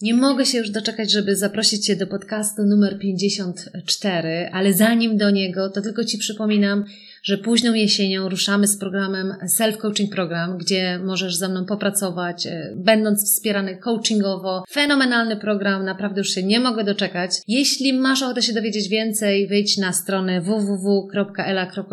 [0.00, 5.30] Nie mogę się już doczekać, żeby zaprosić Cię do podcastu numer 54, ale zanim do
[5.30, 6.84] niego, to tylko Ci przypominam,
[7.22, 12.72] że późną jesienią ruszamy z programem Self Coaching Program, gdzie możesz ze mną popracować, e,
[12.76, 14.64] będąc wspierany coachingowo.
[14.70, 17.30] Fenomenalny program, naprawdę już się nie mogę doczekać.
[17.48, 21.88] Jeśli masz ochotę się dowiedzieć więcej, wejdź na stronę www.ela.pl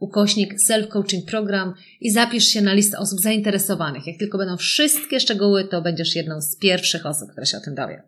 [0.00, 4.06] ukośnik Self Coaching Program i zapisz się na listę osób zainteresowanych.
[4.06, 7.74] Jak tylko będą wszystkie szczegóły, to będziesz jedną z pierwszych osób, które się o tym
[7.74, 8.02] dowie.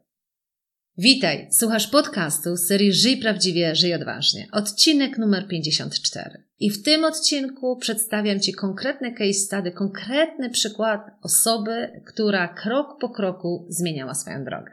[0.99, 6.45] Witaj, słuchasz podcastu serii Żyj Prawdziwie, Żyj Odważnie, odcinek numer 54.
[6.61, 13.09] I w tym odcinku przedstawiam Ci konkretne case study, konkretny przykład osoby, która krok po
[13.09, 14.73] kroku zmieniała swoją drogę.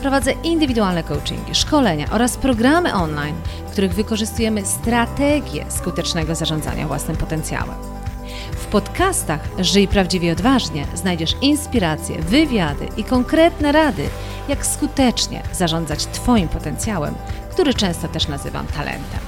[0.00, 3.34] Prowadzę indywidualne coachingi, szkolenia oraz programy online,
[3.66, 7.74] w których wykorzystujemy strategię skutecznego zarządzania własnym potencjałem.
[8.52, 14.08] W podcastach Żyj Prawdziwie Odważnie znajdziesz inspiracje, wywiady i konkretne rady,
[14.48, 17.14] jak skutecznie zarządzać Twoim potencjałem,
[17.50, 19.20] który często też nazywam talentem.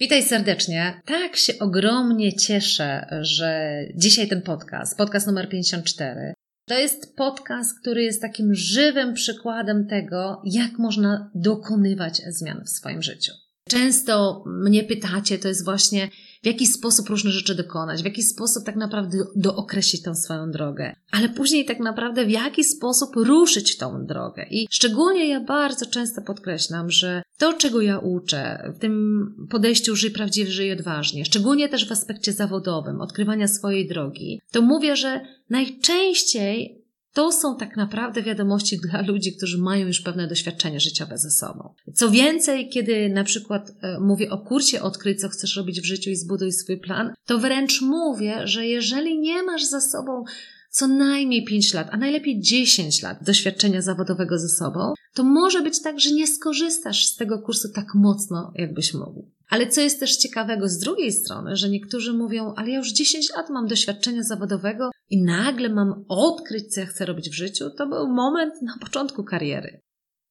[0.00, 1.00] Witaj serdecznie.
[1.06, 8.02] Tak się ogromnie cieszę, że dzisiaj ten podcast, podcast numer 54, to jest podcast, który
[8.02, 13.32] jest takim żywym przykładem tego, jak można dokonywać zmian w swoim życiu.
[13.72, 16.08] Często mnie pytacie, to jest właśnie,
[16.42, 20.96] w jaki sposób różne rzeczy dokonać, w jaki sposób tak naprawdę dookreślić tę swoją drogę,
[21.10, 24.46] ale później tak naprawdę w jaki sposób ruszyć tą drogę.
[24.50, 30.10] I szczególnie ja bardzo często podkreślam, że to, czego ja uczę w tym podejściu żyj
[30.10, 36.81] prawdziwie, żyj odważnie, szczególnie też w aspekcie zawodowym, odkrywania swojej drogi, to mówię, że najczęściej
[37.12, 41.74] to są tak naprawdę wiadomości dla ludzi, którzy mają już pewne doświadczenie życiowe ze sobą.
[41.94, 46.10] Co więcej, kiedy na przykład e, mówię o kursie Odkryj, co chcesz robić w życiu
[46.10, 50.24] i zbuduj swój plan, to wręcz mówię, że jeżeli nie masz za sobą
[50.72, 55.82] co najmniej 5 lat, a najlepiej 10 lat doświadczenia zawodowego ze sobą, to może być
[55.82, 59.30] tak, że nie skorzystasz z tego kursu tak mocno, jakbyś mógł.
[59.50, 63.30] Ale co jest też ciekawego z drugiej strony, że niektórzy mówią, ale ja już 10
[63.36, 67.86] lat mam doświadczenia zawodowego i nagle mam odkryć, co ja chcę robić w życiu, to
[67.86, 69.80] był moment na początku kariery.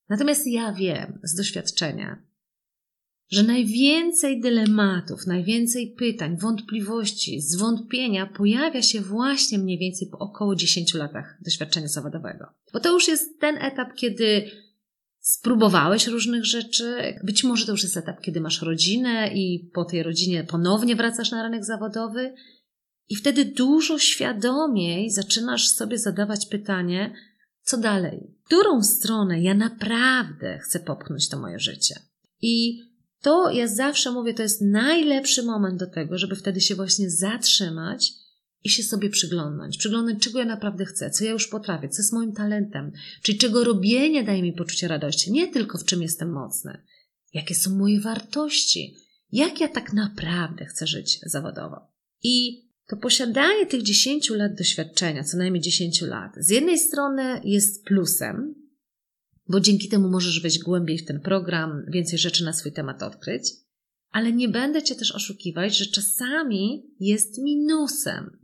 [0.10, 2.24] Natomiast ja wiem z doświadczenia,
[3.32, 10.94] że najwięcej dylematów, najwięcej pytań, wątpliwości, zwątpienia pojawia się właśnie mniej więcej po około 10
[10.94, 12.46] latach doświadczenia zawodowego.
[12.74, 14.52] Bo to już jest ten etap, kiedy
[15.20, 17.16] spróbowałeś różnych rzeczy.
[17.24, 21.32] Być może to już jest etap, kiedy masz rodzinę i po tej rodzinie ponownie wracasz
[21.32, 22.34] na rynek zawodowy.
[23.10, 27.14] I wtedy dużo świadomiej zaczynasz sobie zadawać pytanie,
[27.62, 28.36] co dalej?
[28.46, 31.96] Którą stronę ja naprawdę chcę popchnąć to moje życie?
[32.42, 32.82] I
[33.22, 38.14] to ja zawsze mówię, to jest najlepszy moment do tego, żeby wtedy się właśnie zatrzymać
[38.64, 39.78] i się sobie przyglądnąć.
[39.78, 43.64] Przyglądać, czego ja naprawdę chcę, co ja już potrafię, co jest moim talentem, czyli czego
[43.64, 46.82] robienie daje mi poczucie radości, nie tylko w czym jestem mocny,
[47.34, 48.96] jakie są moje wartości,
[49.32, 51.82] jak ja tak naprawdę chcę żyć zawodowo.
[52.24, 57.86] I to posiadanie tych 10 lat doświadczenia, co najmniej 10 lat, z jednej strony jest
[57.86, 58.61] plusem,
[59.48, 63.44] bo dzięki temu możesz wejść głębiej w ten program, więcej rzeczy na swój temat odkryć,
[64.12, 68.38] ale nie będę cię też oszukiwać, że czasami jest minusem.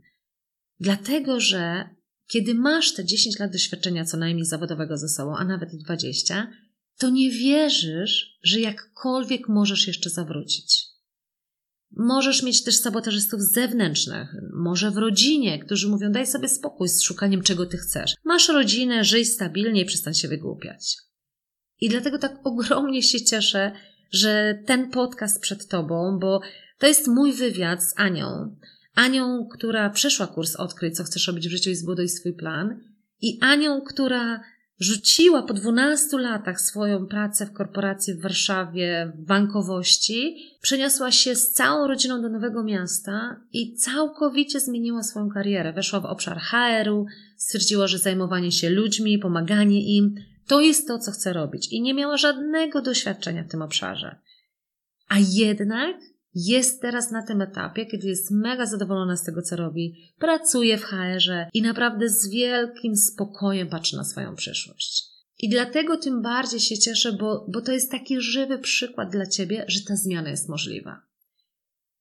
[0.80, 1.88] Dlatego, że
[2.26, 6.52] kiedy masz te 10 lat doświadczenia co najmniej zawodowego ze sobą, a nawet i 20,
[6.98, 10.97] to nie wierzysz, że jakkolwiek możesz jeszcze zawrócić.
[11.96, 17.42] Możesz mieć też sabotażystów zewnętrznych, może w rodzinie, którzy mówią: daj sobie spokój z szukaniem,
[17.42, 18.14] czego ty chcesz.
[18.24, 20.96] Masz rodzinę, żyj stabilnie i przestań się wygłupiać.
[21.80, 23.72] I dlatego tak ogromnie się cieszę,
[24.10, 26.40] że ten podcast przed tobą, bo
[26.78, 28.56] to jest mój wywiad z Anią.
[28.94, 32.80] Anią, która przeszła kurs Odkryj, co chcesz robić w życiu i zbuduj swój plan.
[33.20, 34.40] I Anią, która
[34.78, 41.52] rzuciła po 12 latach swoją pracę w korporacji w Warszawie, w bankowości, przeniosła się z
[41.52, 45.72] całą rodziną do nowego miasta i całkowicie zmieniła swoją karierę.
[45.72, 50.14] Weszła w obszar HR-u, stwierdziła, że zajmowanie się ludźmi, pomaganie im
[50.46, 54.16] to jest to, co chce robić i nie miała żadnego doświadczenia w tym obszarze.
[55.08, 55.96] A jednak
[56.46, 60.84] jest teraz na tym etapie, kiedy jest mega zadowolona z tego, co robi, pracuje w
[60.84, 65.04] HR-ze i naprawdę z wielkim spokojem patrzy na swoją przyszłość.
[65.38, 69.64] I dlatego tym bardziej się cieszę, bo, bo to jest taki żywy przykład dla Ciebie,
[69.68, 71.00] że ta zmiana jest możliwa.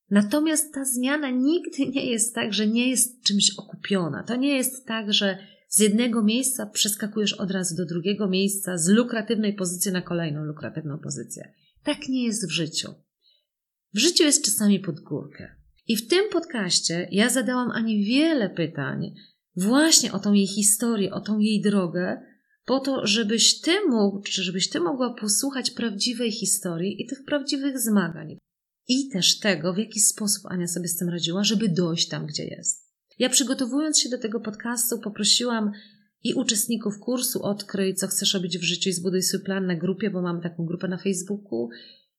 [0.10, 4.24] Natomiast ta zmiana nigdy nie jest tak, że nie jest czymś okupiona.
[4.24, 5.38] To nie jest tak, że
[5.70, 11.00] z jednego miejsca przeskakujesz od razu do drugiego miejsca, z lukratywnej pozycji na kolejną lukratywną
[11.00, 11.54] pozycję.
[11.84, 12.94] Tak nie jest w życiu.
[13.98, 15.56] W życiu jest czasami pod górkę.
[15.88, 19.14] I w tym podcaście ja zadałam Ani wiele pytań
[19.56, 22.18] właśnie o tą jej historię, o tą jej drogę,
[22.66, 27.80] po to, żebyś ty mógł, czy żebyś ty mogła posłuchać prawdziwej historii i tych prawdziwych
[27.80, 28.38] zmagań.
[28.88, 32.46] I też tego, w jaki sposób Ania sobie z tym radziła, żeby dojść tam, gdzie
[32.46, 32.94] jest.
[33.20, 35.72] Ja przygotowując się do tego podcastu, poprosiłam
[36.24, 40.10] i uczestników kursu Odkryj, co chcesz robić w życiu i zbuduj swój plan na grupie,
[40.10, 41.70] bo mam taką grupę na Facebooku,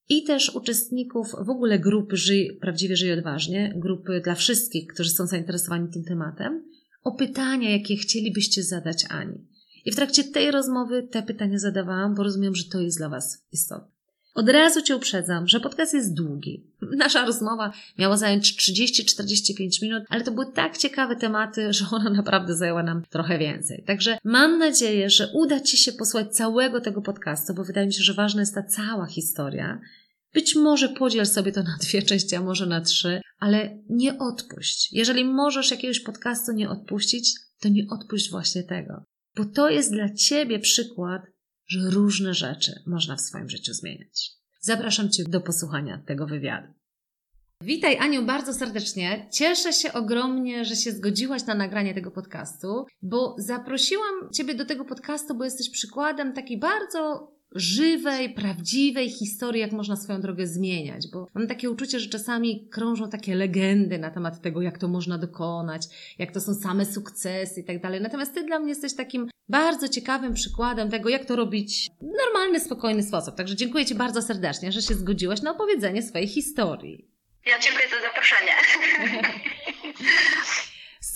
[0.09, 5.27] i też uczestników w ogóle grupy Żyj, Prawdziwie Żyj Odważnie, grupy dla wszystkich, którzy są
[5.27, 6.63] zainteresowani tym tematem,
[7.03, 9.47] o pytania, jakie chcielibyście zadać Ani.
[9.85, 13.47] I w trakcie tej rozmowy te pytania zadawałam, bo rozumiem, że to jest dla Was
[13.51, 13.98] istotne.
[14.39, 16.63] Od razu Cię uprzedzam, że podcast jest długi.
[16.81, 22.55] Nasza rozmowa miała zająć 30-45 minut, ale to były tak ciekawe tematy, że ona naprawdę
[22.55, 23.83] zajęła nam trochę więcej.
[23.87, 28.03] Także mam nadzieję, że uda Ci się posłać całego tego podcastu, bo wydaje mi się,
[28.03, 29.79] że ważna jest ta cała historia.
[30.33, 34.93] Być może podziel sobie to na dwie części, a może na trzy, ale nie odpuść.
[34.93, 39.03] Jeżeli możesz jakiegoś podcastu nie odpuścić, to nie odpuść właśnie tego.
[39.35, 41.21] Bo to jest dla Ciebie przykład
[41.69, 44.31] że różne rzeczy można w swoim życiu zmieniać.
[44.59, 46.73] Zapraszam Cię do posłuchania tego wywiadu.
[47.61, 49.29] Witaj Aniu bardzo serdecznie.
[49.31, 54.85] Cieszę się ogromnie, że się zgodziłaś na nagranie tego podcastu, bo zaprosiłam Ciebie do tego
[54.85, 61.27] podcastu, bo jesteś przykładem takiej bardzo żywej, prawdziwej historii, jak można swoją drogę zmieniać, bo
[61.33, 65.87] mam takie uczucie, że czasami krążą takie legendy na temat tego, jak to można dokonać,
[66.19, 68.01] jak to są same sukcesy i tak dalej.
[68.01, 72.59] Natomiast Ty dla mnie jesteś takim bardzo ciekawym przykładem tego, jak to robić w normalny,
[72.59, 73.35] spokojny sposób.
[73.35, 77.09] Także dziękuję Ci bardzo serdecznie, że się zgodziłaś na opowiedzenie swojej historii.
[77.45, 78.51] Ja dziękuję za zaproszenie.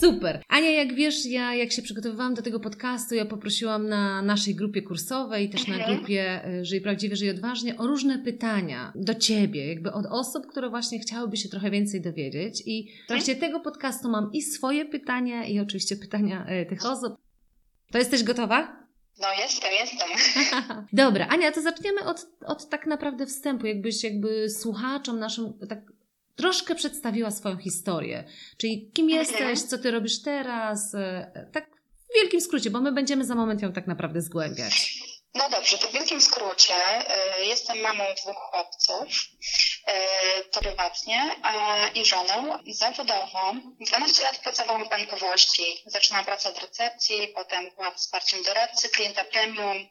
[0.04, 0.42] Super.
[0.48, 4.82] Ania, jak wiesz, ja jak się przygotowywałam do tego podcastu, ja poprosiłam na naszej grupie
[4.82, 5.96] kursowej, też na mhm.
[5.96, 10.70] grupie e, Żyj Prawdziwie, Żyj Odważnie, o różne pytania do Ciebie, jakby od osób, które
[10.70, 12.62] właśnie chciałyby się trochę więcej dowiedzieć.
[12.66, 13.50] I w trakcie mhm.
[13.50, 17.16] tego podcastu mam i swoje pytania, i oczywiście pytania e, tych osób.
[17.92, 18.84] To jesteś gotowa?
[19.20, 20.08] No jestem, jestem.
[20.92, 25.94] Dobra, Ania, to zaczniemy od, od tak naprawdę wstępu, jakbyś jakby słuchaczom naszym tak
[26.36, 28.24] troszkę przedstawiła swoją historię.
[28.58, 31.66] Czyli kim jesteś, co ty robisz teraz, e, tak
[32.10, 34.98] w wielkim skrócie, bo my będziemy za moment ją tak naprawdę zgłębiać.
[35.34, 36.74] No dobrze, to w wielkim skrócie.
[36.74, 39.24] E, jestem mamą dwóch chłopców,
[39.86, 39.94] e,
[40.50, 41.30] to prywatnie,
[41.94, 43.60] i żoną zawodową.
[43.80, 45.62] 12 lat pracowałam w bankowości.
[45.86, 49.88] Zaczynałam pracę od recepcji, potem byłam wsparciem doradcy, klienta premium, E,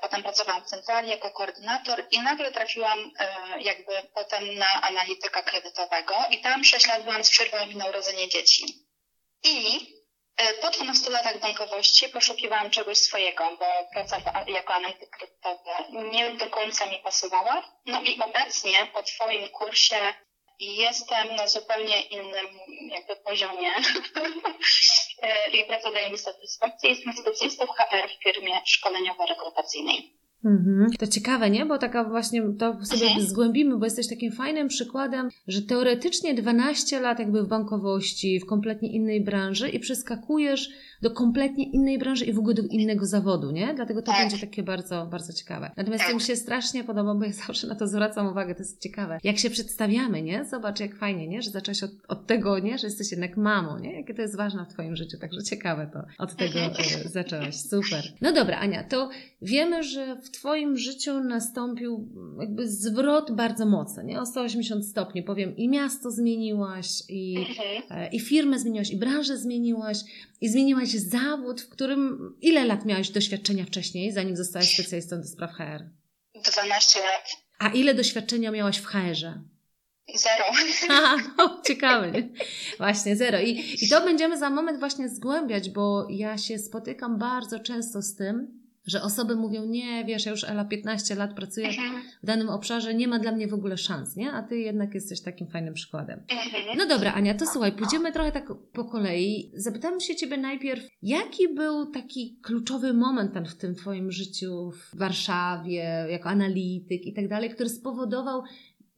[0.00, 6.14] potem pracowałam w centrali jako koordynator i nagle trafiłam e, jakby potem na analityka kredytowego
[6.30, 8.86] i tam 6 lat byłam z przerwą na urodzenie dzieci.
[9.44, 9.78] I
[10.36, 14.16] e, po 12 latach bankowości poszukiwałam czegoś swojego, bo praca
[14.46, 15.70] jako analityk kredytowy
[16.10, 17.62] nie do końca mi pasowała.
[17.86, 20.14] No i obecnie po Twoim kursie
[20.60, 22.46] jestem na zupełnie innym
[22.90, 23.68] jakby poziomie
[25.54, 26.90] i praca daje mi satysfakcję.
[26.90, 30.18] Jestem specjalistą HR w firmie szkoleniowo-rekrutacyjnej.
[30.44, 30.90] Mhm.
[30.98, 31.66] To ciekawe, nie?
[31.66, 33.26] Bo taka właśnie to sobie mhm.
[33.26, 38.92] zgłębimy, bo jesteś takim fajnym przykładem, że teoretycznie 12 lat jakby w bankowości, w kompletnie
[38.92, 40.68] innej branży i przeskakujesz
[41.02, 43.74] do kompletnie innej branży i w ogóle do innego zawodu, nie?
[43.74, 44.20] Dlatego to tak.
[44.20, 45.70] będzie takie bardzo, bardzo ciekawe.
[45.76, 46.10] Natomiast tak.
[46.10, 49.18] to mi się strasznie podoba, bo ja zawsze na to zwracam uwagę, to jest ciekawe.
[49.24, 50.44] Jak się przedstawiamy, nie?
[50.44, 51.42] Zobacz, jak fajnie, nie?
[51.42, 52.78] Że zaczęłaś od, od tego, nie?
[52.78, 53.92] Że jesteś jednak mamą, nie?
[53.92, 56.02] Jakie to jest ważne w Twoim życiu, także ciekawe to.
[56.18, 57.06] Od tego mhm.
[57.06, 57.56] e, zaczęłaś.
[57.56, 58.04] Super.
[58.20, 59.10] No dobra, Ania, to
[59.42, 62.08] wiemy, że w Twoim życiu nastąpił
[62.40, 64.20] jakby zwrot bardzo mocny, nie?
[64.20, 67.82] O 180 stopni, powiem, i miasto zmieniłaś, i, mhm.
[67.90, 69.98] e, i firmę zmieniłaś, i branżę zmieniłaś,
[70.40, 75.52] i zmieniłaś zawód, w którym ile lat miałaś doświadczenia wcześniej, zanim zostałaś specjalistą do spraw
[75.52, 75.90] HR?
[76.52, 77.28] 12 lat.
[77.58, 79.42] A ile doświadczenia miałaś w HR-ze?
[80.14, 80.44] Zero.
[80.90, 82.12] Aha, no, ciekawe.
[82.12, 82.28] Nie?
[82.78, 83.40] Właśnie, zero.
[83.40, 88.14] I, I to będziemy za moment właśnie zgłębiać, bo ja się spotykam bardzo często z
[88.14, 92.02] tym, że osoby mówią, nie, wiesz, ja już Ela 15 lat pracuję mhm.
[92.22, 94.32] w danym obszarze, nie ma dla mnie w ogóle szans, nie?
[94.32, 96.22] A ty jednak jesteś takim fajnym przykładem.
[96.30, 96.78] Mhm.
[96.78, 99.52] No dobra, Ania, to słuchaj, pójdziemy trochę tak po kolei.
[99.54, 104.98] Zapytam się ciebie najpierw, jaki był taki kluczowy moment tam w tym twoim życiu w
[104.98, 108.42] Warszawie, jako analityk i tak dalej, który spowodował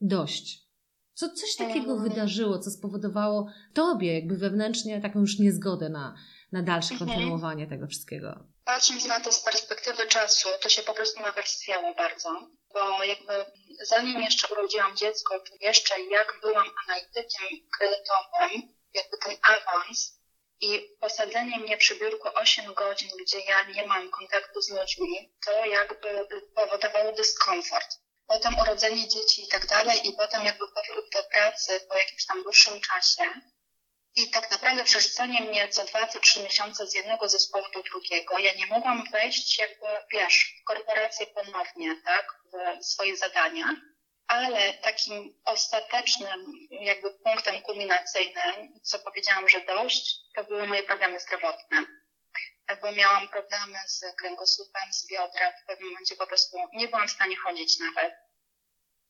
[0.01, 0.71] dość.
[1.13, 6.15] Co coś takiego wydarzyło, co spowodowało tobie jakby wewnętrznie taką już niezgodę na,
[6.51, 7.09] na dalsze mhm.
[7.09, 8.50] kontynuowanie tego wszystkiego?
[8.71, 13.45] Patrząc na to z perspektywy czasu, to się po prostu nawarstwiało bardzo, bo jakby
[13.81, 17.47] zanim jeszcze urodziłam dziecko, to jeszcze jak byłam analitykiem
[17.77, 20.19] kredytowym, jakby ten awans
[20.61, 25.65] i posadzenie mnie przy biurku 8 godzin, gdzie ja nie mam kontaktu z ludźmi, to
[25.65, 27.97] jakby powodowało dyskomfort.
[28.27, 32.43] Potem urodzenie dzieci i tak dalej i potem jakby powrót do pracy po jakimś tam
[32.43, 33.23] dłuższym czasie
[34.15, 38.37] i tak naprawdę przerzucanie mnie co dwa, co trzy miesiące z jednego zespołu do drugiego,
[38.37, 42.41] ja nie mogłam wejść jakby, wiesz, w korporację ponownie, tak,
[42.81, 43.65] w swoje zadania,
[44.27, 51.85] ale takim ostatecznym jakby punktem kulminacyjnym, co powiedziałam, że dość, to były moje problemy zdrowotne.
[52.81, 57.11] Bo miałam problemy z kręgosłupem, z biodrem, w pewnym momencie po prostu nie byłam w
[57.11, 58.13] stanie chodzić nawet.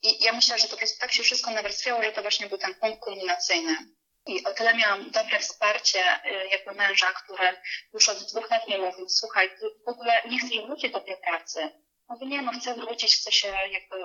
[0.01, 2.57] I ja myślę, że to po prostu tak się wszystko nawarstwiało, że to właśnie był
[2.57, 3.75] ten punkt kulminacyjny.
[4.25, 7.61] I o tyle miałam dobre wsparcie y, jakby męża, który
[7.93, 9.49] już od dwóch lat mi mówił, słuchaj,
[9.85, 11.69] w ogóle nie chcesz wrócić do tej pracy.
[12.09, 13.95] Mówię, nie, no chcę wrócić, chcę się jakby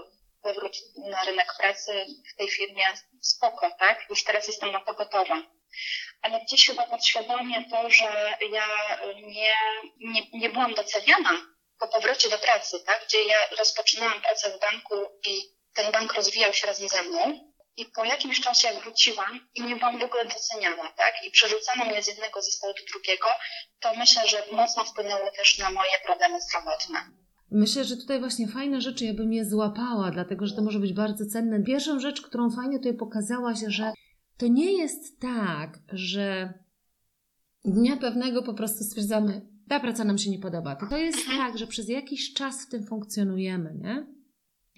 [0.42, 2.84] powrócić na rynek pracy w tej firmie,
[3.22, 4.06] spoko, tak?
[4.10, 5.42] Już teraz jestem na to gotowa.
[6.22, 8.66] Ale gdzieś chyba podświadomie to, że ja
[9.14, 9.54] nie,
[9.98, 11.30] nie, nie byłam doceniana
[11.78, 13.04] po powrocie do pracy, tak?
[13.04, 14.94] Gdzie ja rozpoczynałam pracę w banku
[15.26, 15.42] i
[15.74, 19.76] ten bank rozwijał się razem ze mną, i po jakimś czasie jak wróciłam i nie
[19.76, 21.14] byłam w ogóle doceniana, tak?
[21.26, 23.26] I przerzucano mnie z jednego zespołu do drugiego,
[23.80, 26.98] to myślę, że mocno wpłynęło też na moje problemy zdrowotne.
[27.50, 30.92] Myślę, że tutaj właśnie fajne rzeczy ja bym je złapała, dlatego że to może być
[30.92, 31.62] bardzo cenne.
[31.62, 33.92] Pierwszą rzecz, którą fajnie tutaj pokazałaś, że
[34.38, 36.54] to nie jest tak, że
[37.64, 40.76] dnia pewnego po prostu stwierdzamy, ta praca nam się nie podoba.
[40.76, 41.38] To, to jest mhm.
[41.38, 44.15] tak, że przez jakiś czas w tym funkcjonujemy, nie?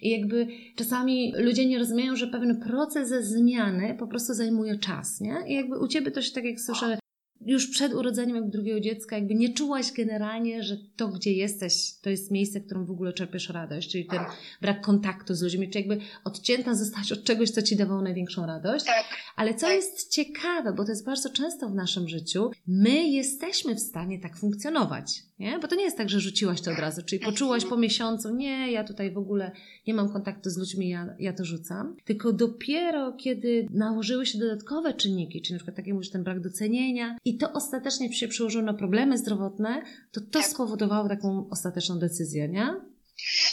[0.01, 5.35] I jakby czasami ludzie nie rozumieją, że pewien proces zmiany po prostu zajmuje czas, nie?
[5.47, 6.97] I jakby u Ciebie to się tak jak słyszę,
[7.41, 12.09] już przed urodzeniem jakby drugiego dziecka, jakby nie czułaś generalnie, że to, gdzie jesteś, to
[12.09, 14.19] jest miejsce, w którym w ogóle czerpiesz radość, czyli ten
[14.61, 18.85] brak kontaktu z ludźmi, czy jakby odcięta zostać od czegoś, co ci dawało największą radość.
[18.85, 19.05] Tak.
[19.35, 19.75] Ale co tak.
[19.75, 24.37] jest ciekawe, bo to jest bardzo często w naszym życiu, my jesteśmy w stanie tak
[24.37, 25.28] funkcjonować.
[25.39, 25.59] Nie?
[25.59, 28.71] Bo to nie jest tak, że rzuciłaś to od razu, czyli poczułaś po miesiącu, nie,
[28.71, 29.51] ja tutaj w ogóle
[29.87, 31.97] nie mam kontaktu z ludźmi, ja, ja to rzucam.
[32.05, 36.39] Tylko dopiero, kiedy nałożyły się dodatkowe czynniki, czyli na przykład tak jak mówisz, ten brak
[36.39, 39.81] docenienia i to ostatecznie się przełożyło na problemy zdrowotne,
[40.11, 40.45] to to tak.
[40.45, 42.75] spowodowało taką ostateczną decyzję, nie?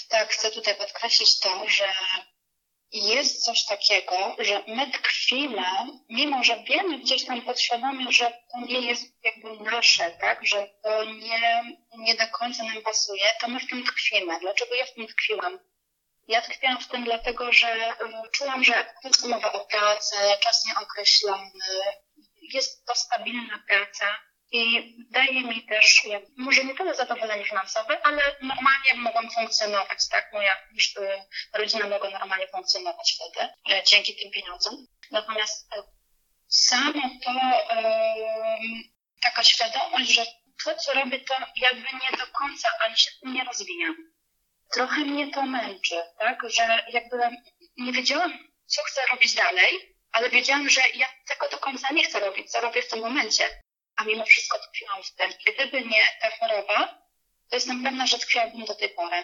[0.09, 1.85] Tak, chcę tutaj podkreślić to, że
[2.93, 5.67] jest coś takiego, że my tkwimy,
[6.09, 11.05] mimo że wiemy gdzieś tam podświadomie, że to nie jest jakby nasze, tak, że to
[11.05, 11.63] nie,
[11.99, 14.41] nie do końca nam pasuje, to my w tym tkwimy.
[14.41, 15.59] Dlaczego ja w tym tkwiłam?
[16.29, 17.95] Ja tkwiłam w tym dlatego, że
[18.33, 21.51] czułam, że to jest umowa o pracę, czas nieokreślony,
[22.53, 24.07] jest to stabilna praca,
[24.53, 26.03] i daje mi też,
[26.37, 30.33] może nie tyle zadowolenie finansowe, ale normalnie mogłam funkcjonować, tak?
[30.33, 34.87] Moja y, rodzina mogła normalnie funkcjonować wtedy e, dzięki tym pieniądzom.
[35.11, 35.83] Natomiast e,
[36.49, 37.33] samo to,
[39.23, 40.27] taka świadomość, że
[40.65, 43.97] to, co robię, to jakby nie do końca, ale się nie rozwijam.
[44.73, 46.51] Trochę mnie to męczy, tak?
[46.51, 47.17] Że jakby
[47.77, 52.21] nie wiedziałam, co chcę robić dalej, ale wiedziałam, że ja tego do końca nie chcę
[52.21, 53.45] robić, co robię w tym momencie
[53.97, 55.31] a mimo wszystko tkwiłam w tym.
[55.55, 56.99] Gdyby nie ta choroba,
[57.51, 59.17] to jestem pewna, że tkwiłabym do tej pory.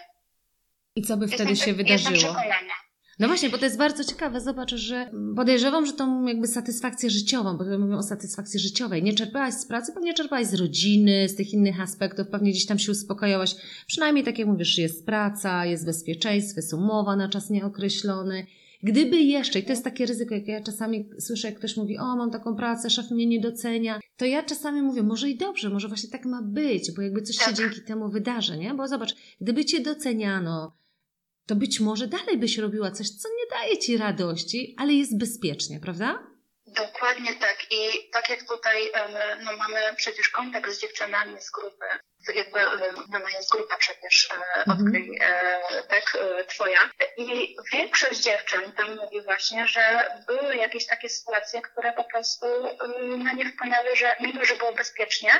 [0.95, 2.11] I co by wtedy jestem, się wydarzyło?
[2.11, 2.73] Jestem przekonana.
[3.19, 4.41] No właśnie, bo to jest bardzo ciekawe.
[4.41, 9.03] Zobacz, że podejrzewam, że tą jakby satysfakcję życiową, bo mówimy o satysfakcji życiowej.
[9.03, 12.79] Nie czerpałaś z pracy, pewnie czerpałaś z rodziny, z tych innych aspektów, pewnie gdzieś tam
[12.79, 13.55] się uspokajałaś.
[13.87, 18.45] Przynajmniej tak jak mówisz, jest praca, jest bezpieczeństwo, jest umowa na czas nieokreślony.
[18.83, 22.15] Gdyby jeszcze, i to jest takie ryzyko, jak ja czasami słyszę, jak ktoś mówi, o,
[22.15, 25.87] mam taką pracę, szef mnie nie docenia, to ja czasami mówię, może i dobrze, może
[25.87, 27.55] właśnie tak ma być, bo jakby coś się tak.
[27.55, 28.73] dzięki temu wydarzy, nie?
[28.73, 30.77] Bo zobacz, gdyby cię doceniano,
[31.45, 35.79] to być może dalej byś robiła coś, co nie daje ci radości, ale jest bezpiecznie,
[35.79, 36.32] prawda?
[36.73, 37.57] Dokładnie tak.
[37.71, 38.91] I tak jak tutaj
[39.43, 41.85] no, mamy przecież kontakt z dziewczynami z grupy,
[42.35, 42.59] jakby
[43.09, 45.87] mama jest grupa przecież e, odkryj, mm-hmm.
[45.87, 46.79] tak, e, twoja.
[47.17, 52.45] I większość dziewczyn tam mówi właśnie, że były jakieś takie sytuacje, które po prostu
[53.17, 55.31] na nie wpłynęły, że mimo, że było bezpiecznie,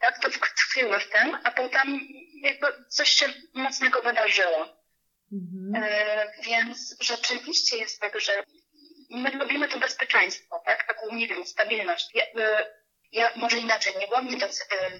[0.00, 2.00] tak, to tkwiły w tym, a potem
[2.42, 4.80] jakby coś się mocnego wydarzyło.
[5.32, 5.82] Mm-hmm.
[5.82, 8.42] E, więc rzeczywiście jest tak, że
[9.10, 10.86] my lubimy to bezpieczeństwo, tak?
[10.86, 12.08] Taką, nie wiem, stabilność.
[12.14, 12.24] Ja,
[13.12, 14.30] ja może inaczej, nie byłam e,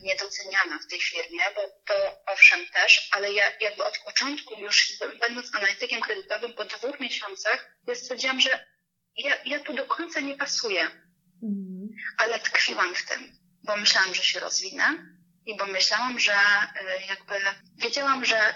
[0.03, 5.57] niedoceniana w tej firmie, bo to owszem też, ale ja jakby od początku już będąc
[5.57, 8.67] analitykiem kredytowym po dwóch miesiącach, ja stwierdziłam, że
[9.17, 10.83] ja, ja tu do końca nie pasuję,
[11.43, 11.89] mhm.
[12.19, 14.85] ale tkwiłam w tym, bo myślałam, że się rozwinę
[15.47, 17.35] i bo myślałam, że y, jakby
[17.77, 18.55] wiedziałam, że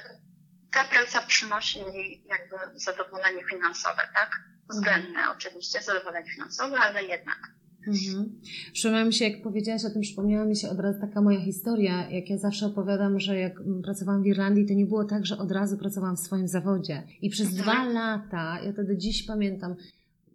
[0.73, 4.31] ta praca przynosi mi jakby zadowolenie finansowe, tak?
[4.71, 7.55] Względne oczywiście, zadowolenie finansowe, ale jednak.
[7.89, 8.41] Mhm.
[8.73, 12.11] Przypomniała mi się, jak powiedziałaś o tym, przypomniała mi się od razu taka moja historia,
[12.11, 15.53] jak ja zawsze opowiadam, że jak pracowałam w Irlandii, to nie było tak, że od
[15.53, 17.03] razu pracowałam w swoim zawodzie.
[17.23, 17.63] I przez mhm.
[17.63, 19.77] dwa lata, ja to do dziś pamiętam,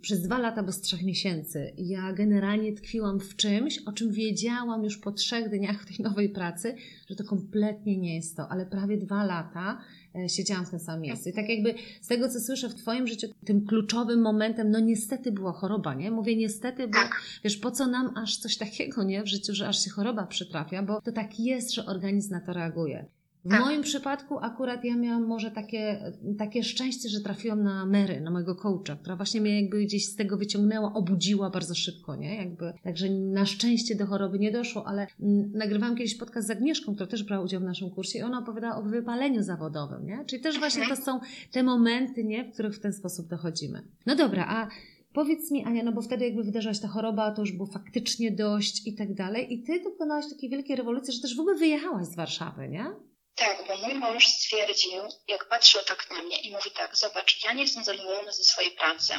[0.02, 4.98] przez dwa lata bez trzech miesięcy ja generalnie tkwiłam w czymś, o czym wiedziałam już
[4.98, 6.76] po trzech dniach tej nowej pracy,
[7.10, 9.82] że to kompletnie nie jest to, ale prawie dwa lata
[10.28, 11.30] siedziałam w tym samym miejscu.
[11.30, 15.32] I tak jakby z tego, co słyszę w Twoim życiu, tym kluczowym momentem, no niestety
[15.32, 16.12] była choroba, nie?
[16.12, 16.98] Mówię niestety, bo
[17.44, 19.24] wiesz, po co nam aż coś takiego, nie?
[19.24, 22.54] W życiu, że aż się choroba przytrafia, bo to tak jest, że organizm na to
[22.54, 23.06] reaguje.
[23.46, 23.62] W tak.
[23.62, 28.56] moim przypadku akurat ja miałam może takie, takie szczęście, że trafiłam na Mary, na mojego
[28.56, 32.36] coacha, która właśnie mnie jakby gdzieś z tego wyciągnęła, obudziła bardzo szybko, nie?
[32.36, 36.96] Jakby, także na szczęście do choroby nie doszło, ale m, nagrywałam kiedyś podcast z Agnieszką,
[36.96, 40.26] która też brała udział w naszym kursie i ona opowiadała o wypaleniu zawodowym, nie?
[40.26, 41.20] Czyli też właśnie to są
[41.52, 42.44] te momenty, nie?
[42.44, 43.82] W których w ten sposób dochodzimy.
[44.06, 44.68] No dobra, a
[45.14, 48.32] Powiedz mi, Ania, no bo wtedy jakby wydarzyła się ta choroba, to już było faktycznie
[48.32, 49.54] dość i tak dalej.
[49.54, 52.86] I ty dokonałaś takiej wielkiej rewolucji, że też w ogóle wyjechałaś z Warszawy, nie?
[53.40, 57.54] Tak, bo mój mąż stwierdził, jak patrzył tak na mnie i mówi tak, zobacz, ja
[57.54, 59.14] nie jestem zadowolony ze swojej pracy.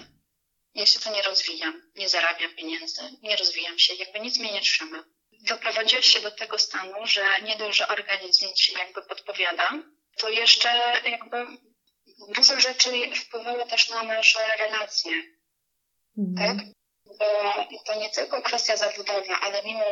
[0.75, 4.61] Ja się to nie rozwijam, nie zarabiam pieniędzy, nie rozwijam się, jakby nic mnie nie
[4.61, 5.05] trzyma.
[5.33, 9.73] Doprowadziłeś się do tego stanu, że nie dość, że organizm ci jakby podpowiada,
[10.17, 11.47] to jeszcze jakby
[12.29, 15.13] dużo rzeczy wpływało też na nasze relacje.
[16.19, 16.59] Mhm.
[16.59, 16.67] Tak?
[17.19, 17.27] Bo
[17.87, 19.85] to nie tylko kwestia zawodowa, ale mimo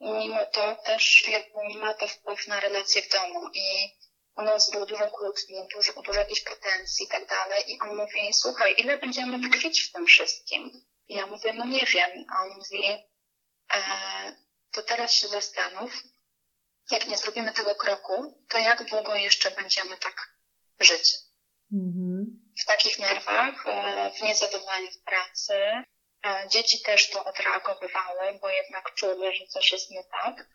[0.00, 3.98] mimo to też jakby ma to wpływ na relacje w domu i
[4.36, 8.32] u nas było dużo kłótni, dużo, dużo jakichś pretensji i tak dalej i on mówi,
[8.32, 10.70] słuchaj, ile będziemy tkwić w tym wszystkim?
[11.08, 12.24] I ja mówię, no nie wiem.
[12.36, 12.84] A on mówi,
[13.74, 13.80] e,
[14.70, 16.02] to teraz się zastanów,
[16.90, 20.34] jak nie zrobimy tego kroku, to jak długo jeszcze będziemy tak
[20.80, 21.14] żyć?
[21.72, 22.26] Mhm.
[22.62, 25.54] W takich nerwach, e, w niezadowoleniu w pracy,
[26.48, 30.48] Dzieci też to odreagowywały, bo jednak czuły, że coś jest nie tak.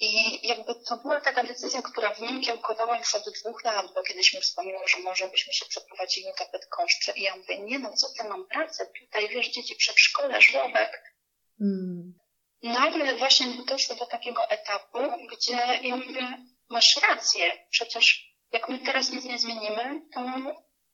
[0.00, 4.02] I jakby to była taka decyzja, która w nim kiełkowała już od dwóch lat, bo
[4.02, 7.92] kiedyś mi wspomniał, że może byśmy się przeprowadzili do Bydgoszczy i ja mówię, nie no,
[7.92, 11.14] co ty, mam pracę tutaj, wiesz, dzieci przedszkole, żłobek.
[11.60, 12.18] Mm.
[12.62, 14.98] Nagle właśnie doszło do takiego etapu,
[15.32, 20.20] gdzie ja mówię, masz rację, przecież jak my teraz nic nie zmienimy, to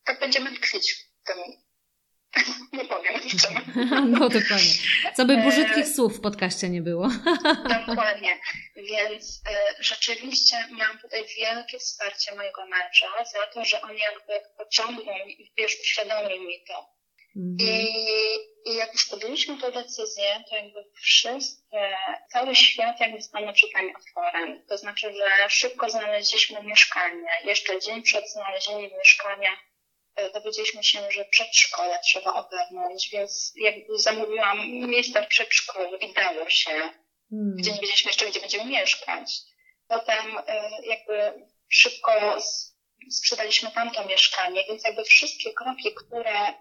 [0.04, 1.38] tak będziemy tkwić w tym
[2.72, 3.74] nie powiem czym.
[4.10, 4.72] No dokładnie.
[5.14, 7.08] Co by brzydkich słów w podcaście nie było.
[7.86, 8.40] Dokładnie.
[8.76, 15.26] Więc e, rzeczywiście miałam tutaj wielkie wsparcie mojego męża za to, że on jakby pociągnął
[15.28, 16.92] i wiesz, uświadomił mi to.
[17.36, 17.70] Mhm.
[17.70, 17.88] I,
[18.66, 21.96] I jak już podjęliśmy tę decyzję, to jakby wszystkie,
[22.32, 24.66] cały świat jakby stanął przed nami otworem.
[24.68, 27.28] To znaczy, że szybko znaleźliśmy mieszkanie.
[27.44, 29.71] Jeszcze dzień przed znalezieniem mieszkania E,
[30.34, 36.70] dowiedzieliśmy się, że przedszkole trzeba ogarnąć, więc jakby zamówiłam miejsca w przedszkolu i dało się,
[37.30, 37.56] hmm.
[37.56, 39.30] gdzie nie wiedzieliśmy jeszcze, gdzie będziemy mieszkać.
[39.88, 42.12] Potem e, jakby szybko
[43.10, 46.54] sprzedaliśmy tamto mieszkanie, więc jakby wszystkie kroki, które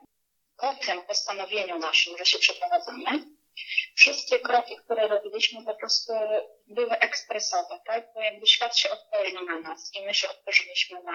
[0.57, 3.25] po tym postanowieniu naszym, że się przeprowadzamy,
[3.95, 6.13] wszystkie kroki, które robiliśmy po prostu
[6.67, 8.13] były ekspresowe, tak?
[8.13, 11.11] Bo jakby świat się otworzył na nas i my się otworzyliśmy na,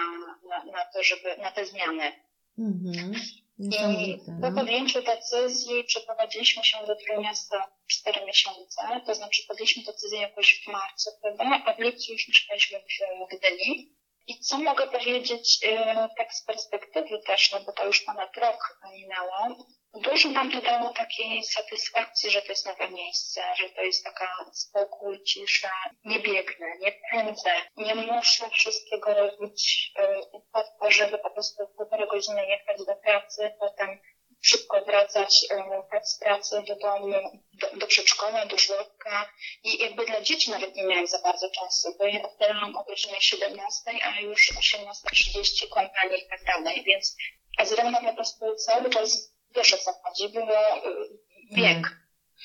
[0.49, 2.26] na, na to, żeby, na te zmiany.
[2.57, 3.13] Mhm.
[3.59, 4.51] I po no.
[4.51, 11.09] podjęciu decyzji przeprowadziliśmy się do Trójmiasta 4 miesiące, to znaczy podjęliśmy decyzję jakoś w marcu
[11.21, 13.97] chyba, a w lipcu już mieszkaliśmy w Gdyni.
[14.27, 18.79] I co mogę powiedzieć e, tak z perspektywy też, no bo to już ponad rok
[18.93, 19.55] minęło,
[20.01, 24.45] dużo nam to dało takiej satysfakcji, że to jest nowe miejsce, że to jest taka
[24.53, 25.71] spokój, cisza,
[26.05, 30.21] nie biegnę, nie pędzę, nie muszę wszystkiego robić e,
[30.53, 33.99] po to, żeby po prostu półtorej godziny jechać do pracy, potem
[34.41, 37.13] szybko wracać e, z pracy do domu,
[37.53, 39.29] do, do przedszkola, do żłobka.
[39.63, 43.21] I jakby dla dzieci nawet nie miałam za bardzo czasu, bo ja odbieram o godzinie
[43.21, 47.15] 17, a już 18.30 kompanie i tak dalej, więc
[47.63, 51.77] z rana po prostu cały czas wiesz o co chodzi, było y, bieg.
[51.77, 51.97] Mm.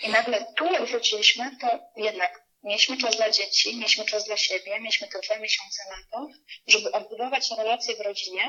[0.02, 4.80] I nagle tu jak wróciliśmy, to jednak mieliśmy czas dla dzieci, mieliśmy czas dla siebie,
[4.80, 6.28] mieliśmy te dwa miesiące na to,
[6.66, 8.42] żeby odbudować relacje w rodzinie,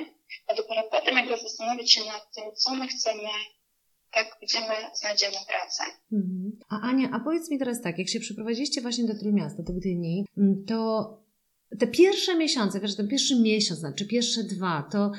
[0.48, 3.30] a dopiero potem jakby zastanowić się nad tym, co my chcemy,
[4.12, 5.84] tak, gdzie my znajdziemy pracę.
[6.12, 6.60] Mhm.
[6.70, 10.26] A Ania, a powiedz mi teraz tak, jak się przeprowadziliście właśnie do Trójmiasta, do Gdyni,
[10.38, 11.10] mm, to
[11.80, 15.12] te pierwsze miesiące, wiesz, ten pierwszy miesiąc, znaczy pierwsze dwa, to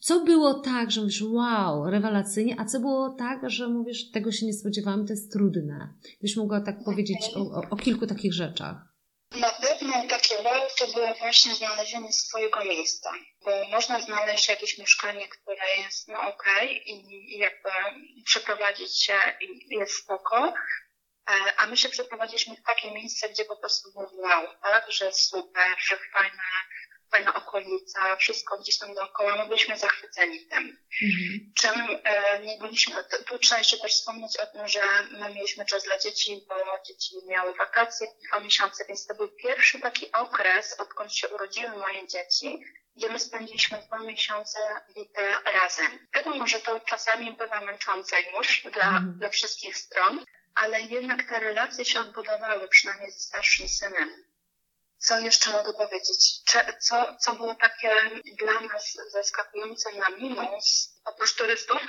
[0.00, 4.46] co było tak, że mówisz, wow, rewelacyjnie, a co było tak, że mówisz, tego się
[4.46, 5.94] nie spodziewałam, to jest trudne?
[6.22, 8.76] Byś mogła tak powiedzieć o, o, o kilku takich rzeczach.
[9.30, 13.10] Na pewno takie wow to było właśnie znalezienie swojego miejsca,
[13.44, 17.70] bo można znaleźć jakieś mieszkanie, które jest no okej okay, i jakby
[18.24, 20.52] przeprowadzić się i jest spoko, e,
[21.58, 25.76] a my się przeprowadziliśmy w takie miejsce, gdzie po prostu było wow, tak, że super,
[25.78, 26.42] że fajne,
[27.10, 30.78] fajna okolica, wszystko gdzieś tam dookoła, my byliśmy zachwyceni tym.
[31.02, 31.52] Mhm.
[31.60, 32.94] Czym e, nie byliśmy,
[33.26, 36.54] tu trzeba jeszcze też wspomnieć o tym, że my mieliśmy czas dla dzieci, bo
[36.86, 42.08] dzieci miały wakacje kilka miesięcy, więc to był pierwszy taki okres, odkąd się urodziły moje
[42.08, 42.64] dzieci,
[42.96, 44.58] gdzie my spędziliśmy dwa miesiące
[45.44, 46.08] razem.
[46.14, 49.18] Wiadomo, że to czasami bywa męczące już dla, mhm.
[49.18, 54.25] dla wszystkich stron, ale jednak te relacje się odbudowały, przynajmniej ze starszym synem.
[54.98, 56.42] Co jeszcze mogę powiedzieć?
[56.80, 57.90] Co, co było takie
[58.38, 61.78] dla nas zaskakujące na minus, oprócz turystów?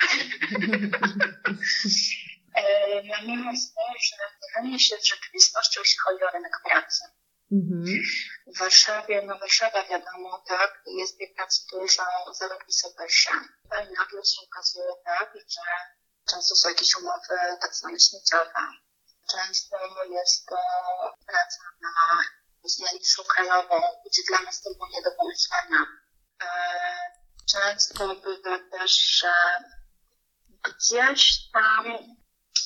[2.58, 7.04] E, na minus to, że mylenie się z rzeczywistością, jeśli chodzi o rynek pracy.
[7.52, 7.84] Mhm.
[8.48, 13.32] W Warszawie, no Warszawa wiadomo, tak, jest tej pracy dużo, zarobki są wyższe.
[13.66, 15.62] I nagle się okazuje tak, że
[16.30, 18.62] często są jakieś umowy tak zwane śmieciowe.
[19.32, 19.78] Często
[20.10, 20.58] jest to
[21.26, 22.07] praca na
[23.38, 25.86] krajową, gdzie dla nas to było nie do pomyślenia.
[26.44, 26.48] E,
[27.52, 29.34] często bywa też, że
[30.64, 31.86] gdzieś tam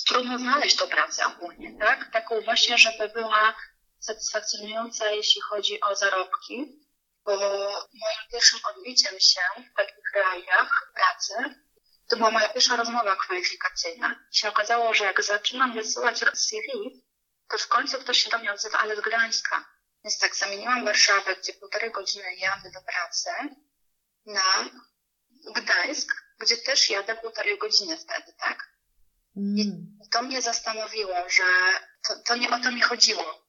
[0.07, 2.11] trudno znaleźć tą pracę ogólnie, tak?
[2.13, 3.55] Taką właśnie, żeby była
[3.99, 6.81] satysfakcjonująca, jeśli chodzi o zarobki,
[7.25, 7.37] bo
[7.77, 11.33] moim pierwszym odbiciem się w takich realiach pracy
[12.11, 14.15] to była moja pierwsza rozmowa kwalifikacyjna.
[14.31, 16.67] I się okazało, że jak zaczynam wysyłać CV,
[17.49, 19.65] to w końcu ktoś się do mnie odzywa, ale z Gdańska.
[20.03, 23.29] Więc tak, zamieniłam Warszawę, gdzie półtorej godziny jadę do pracy,
[24.25, 24.69] na
[25.55, 28.71] Gdańsk, gdzie też jadę półtorej godziny wtedy, tak?
[29.35, 29.99] I mm.
[30.11, 31.43] to mnie zastanowiło, że
[32.07, 33.47] to, to nie o to mi chodziło.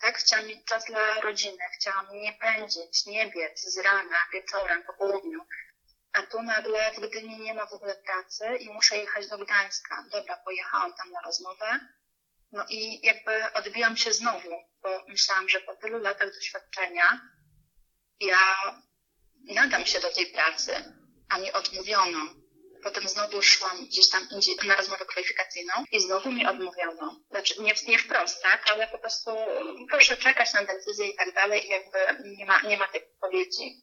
[0.00, 0.18] Tak?
[0.18, 5.40] Chciałam mieć czas dla rodziny, chciałam nie pędzić, nie biec z rana, wieczorem, po południu.
[6.12, 10.04] A tu nagle w Gdyni nie ma w ogóle pracy i muszę jechać do Gdańska.
[10.10, 11.80] Dobra, pojechałam tam na rozmowę.
[12.52, 17.20] No i jakby odbijam się znowu bo myślałam, że po tylu latach doświadczenia
[18.20, 18.54] ja
[19.54, 20.72] nadam się do tej pracy,
[21.28, 22.18] a mi odmówiono.
[22.82, 27.20] Potem znowu szłam gdzieś tam indziej na rozmowę kwalifikacyjną i znowu mi odmówiono.
[27.30, 29.30] Znaczy nie, nie wprost, tak, ale po prostu
[29.90, 31.98] proszę czekać na decyzję i tak dalej i jakby
[32.36, 33.82] nie ma, nie ma tej odpowiedzi.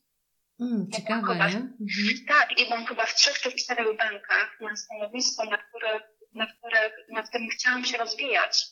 [0.59, 1.55] Mm, ciekawe, chyba, nie?
[1.55, 2.25] Mhm.
[2.27, 6.01] Tak, i byłam chyba w trzech czy czterech bankach na stanowisko, na które,
[6.33, 8.65] na które, na którym chciałam się rozwijać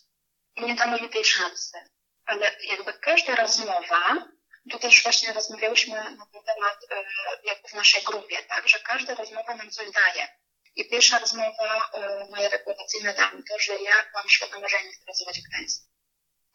[0.56, 1.78] i nie dano mi tej szansy
[2.26, 4.26] ale jakby każda rozmowa,
[4.72, 7.04] tu też właśnie rozmawiałyśmy na ten temat e,
[7.44, 10.28] jak w naszej grupie, tak, że każda rozmowa nam coś daje.
[10.76, 14.84] I pierwsza rozmowa e, moja rekrutacyjna dała mi to, że ja byłam świadoma, że ja
[14.84, 15.86] nie chcę pracować w Gdańsku.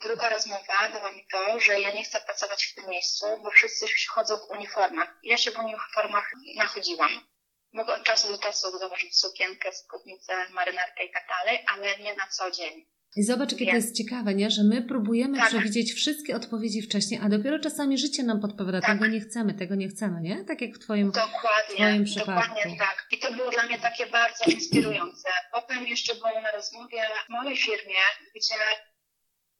[0.01, 3.87] Druga rozmowa dała mi to, że ja nie chcę pracować w tym miejscu, bo wszyscy
[4.09, 5.15] chodzą w uniformach.
[5.23, 7.27] Ja się w uniformach nachodziłam.
[7.73, 12.27] Mogę od czasu do czasu założyć sukienkę, spódnicę, marynarkę i tak dalej, ale nie na
[12.27, 12.87] co dzień.
[13.17, 14.51] I zobacz, jakie to jest ciekawe, nie?
[14.51, 15.49] że my próbujemy tak.
[15.49, 18.91] przewidzieć wszystkie odpowiedzi wcześniej, a dopiero czasami życie nam podpowiada, tak.
[18.91, 20.45] tego nie chcemy, tego nie chcemy, nie?
[20.45, 22.49] Tak jak w Twoim, dokładnie, twoim przypadku.
[22.49, 23.07] Dokładnie tak.
[23.11, 25.29] I to było dla mnie takie bardzo inspirujące.
[25.53, 28.01] Potem jeszcze byłam na rozmowie w mojej firmie,
[28.37, 28.55] gdzie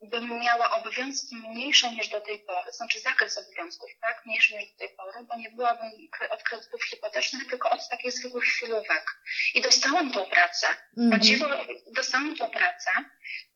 [0.03, 4.79] bym miała obowiązki mniejsze niż do tej pory, znaczy zakres obowiązków, tak, mniejszy niż do
[4.79, 5.91] tej pory, bo nie byłabym
[6.31, 9.21] od kredytów hipotecznych, tylko od takich zwykłych chwilówek.
[9.55, 10.67] I dostałam tą pracę.
[10.99, 11.65] Mm -hmm.
[11.95, 12.91] Dostałam tą pracę.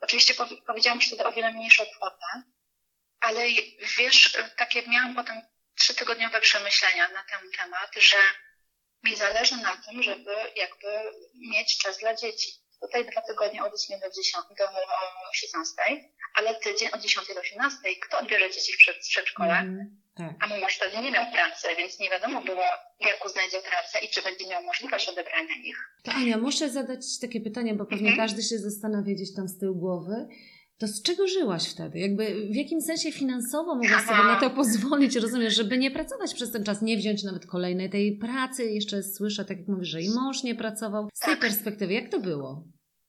[0.01, 0.35] Oczywiście
[0.67, 2.43] powiedziałam wtedy o wiele mniejszą kwotę,
[3.21, 3.41] ale
[3.99, 5.43] wiesz, takie miałam potem
[5.79, 8.17] trzytygodniowe przemyślenia na ten temat, że
[9.03, 12.64] mi zależy na tym, żeby jakby mieć czas dla dzieci.
[12.85, 14.65] Tutaj dwa tygodnie od 8 do, 10, do
[15.33, 15.75] 16,
[16.35, 17.79] ale tydzień od 10 do 18.
[18.05, 19.55] Kto odbierze dzieci w przedszkole?
[19.55, 20.33] Mm, tak.
[20.41, 22.65] A mój mąż wtedy nie miał pracy, więc nie wiadomo było,
[23.01, 25.79] jaką znajdzie pracę i czy będzie miał możliwość odebrania ich.
[26.03, 28.23] To Ania, muszę zadać takie pytanie, bo pewnie mm -hmm.
[28.23, 30.29] każdy się zastanawia gdzieś tam z tyłu głowy.
[30.79, 31.99] To z czego żyłaś wtedy?
[31.99, 36.53] Jakby w jakim sensie finansowo mogłaś sobie na to pozwolić, rozumiesz, żeby nie pracować przez
[36.53, 38.65] ten czas, nie wziąć nawet kolejnej tej pracy.
[38.65, 41.09] Jeszcze słyszę, tak jak mówisz, że i mąż nie pracował.
[41.15, 42.65] Z tej perspektywy, jak to było?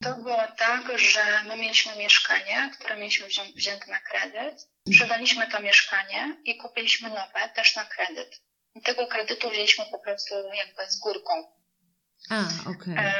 [0.06, 4.68] To było tak, że my mieliśmy mieszkanie, które mieliśmy wzią wzięte na kredyt.
[4.88, 8.42] Sprzedaliśmy to mieszkanie i kupiliśmy nowe, też na kredyt.
[8.76, 11.34] I tego kredytu wzięliśmy po prostu jakby z górką.
[12.30, 12.94] A, okej.
[12.94, 13.14] Okay.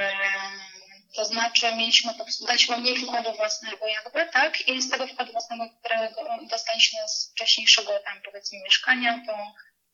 [1.16, 2.14] To znaczy mieliśmy,
[2.48, 4.68] daliśmy mniej wkładu własnego jakby, tak?
[4.68, 9.38] I z tego wkładu własnego, którego dostaliśmy z wcześniejszego tam powiedzmy mieszkania, to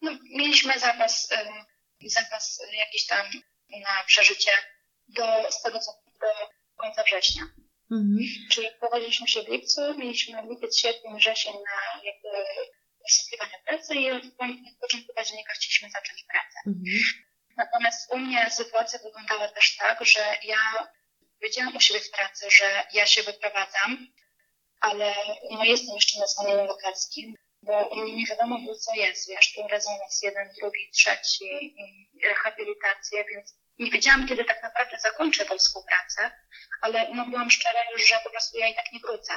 [0.01, 1.29] no, mieliśmy zapas
[2.05, 3.25] zapas jakiś tam
[3.69, 4.51] na przeżycie
[5.07, 7.43] do, z tego co do końca września.
[7.91, 8.19] Mhm.
[8.51, 12.29] Czyli prowadziliśmy się w lipcu, mieliśmy lipiec, sierpień, wrzesień na jakby
[13.65, 14.11] pracy i
[14.75, 16.57] w początku października chcieliśmy zacząć pracę.
[16.67, 16.99] Mhm.
[17.57, 20.87] Natomiast u mnie sytuacja wyglądała też tak, że ja
[21.41, 24.07] wiedziałam u siebie w pracy, że ja się wyprowadzam,
[24.79, 25.15] ale
[25.51, 30.21] no jestem jeszcze na zwolnieniu lekarskim, bo nie wiadomo było co jest, wiesz, tu rezonans
[30.23, 31.75] jeden, drugi, trzeci,
[32.23, 36.31] rehabilitację, więc nie wiedziałam, kiedy tak naprawdę zakończę tą współpracę,
[36.81, 39.33] ale no byłam szczera już, że po prostu ja i tak nie wrócę.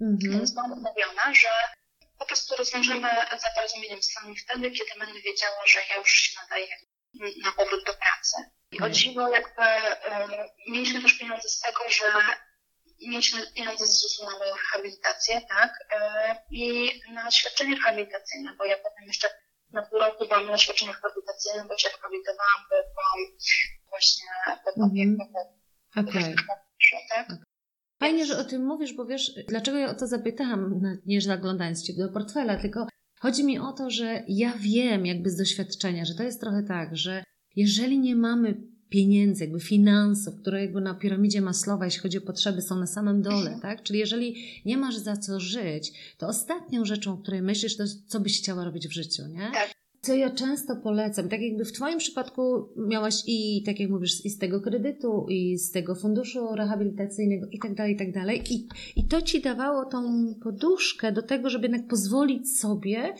[0.00, 0.32] Mhm.
[0.32, 1.48] Więc byłam umówiona, że
[2.18, 3.08] po prostu rozwiążemy
[3.42, 6.68] za porozumieniem stanu wtedy, kiedy będę wiedziała, że ja już się nadaję
[7.44, 8.36] na powrót do pracy.
[8.72, 8.92] I o mhm.
[8.92, 9.62] dziwo jakby
[10.10, 10.30] um,
[10.68, 12.12] mieliśmy też pieniądze z tego, że
[13.00, 18.76] mieliśmy pieniądze z ZUS-u na moją rehabilitację, tak, e, i na świadczenie rehabilitacyjne, bo ja
[18.76, 19.28] potem jeszcze
[19.72, 23.38] na pół roku byłam na świadczeniu rehabilitacyjnym, bo się rehabilitowałam, bo byłam
[23.88, 24.26] właśnie
[24.74, 25.18] po mm
[25.96, 26.34] Okej.
[27.08, 27.28] Tak?
[28.00, 31.96] Fajnie, że o tym mówisz, bo wiesz, dlaczego ja o to zapytałam, nie zaglądając Ci
[31.96, 32.86] do portfela, tylko
[33.20, 36.96] chodzi mi o to, że ja wiem jakby z doświadczenia, że to jest trochę tak,
[36.96, 37.24] że
[37.56, 38.54] jeżeli nie mamy
[38.88, 43.22] pieniędzy, jakby finansów, które jakby na piramidzie Maslowa, jeśli chodzi o potrzeby, są na samym
[43.22, 43.60] dole, mhm.
[43.60, 43.82] tak?
[43.82, 48.06] Czyli jeżeli nie masz za co żyć, to ostatnią rzeczą, o której myślisz, to jest,
[48.06, 49.50] co byś chciała robić w życiu, nie?
[49.52, 49.78] Tak.
[50.00, 54.30] Co ja często polecam, tak jakby w Twoim przypadku miałaś i, tak jak mówisz, i
[54.30, 58.42] z tego kredytu, i z tego funduszu rehabilitacyjnego, i tak dalej, i tak dalej.
[58.50, 63.14] I, I to Ci dawało tą poduszkę do tego, żeby jednak pozwolić sobie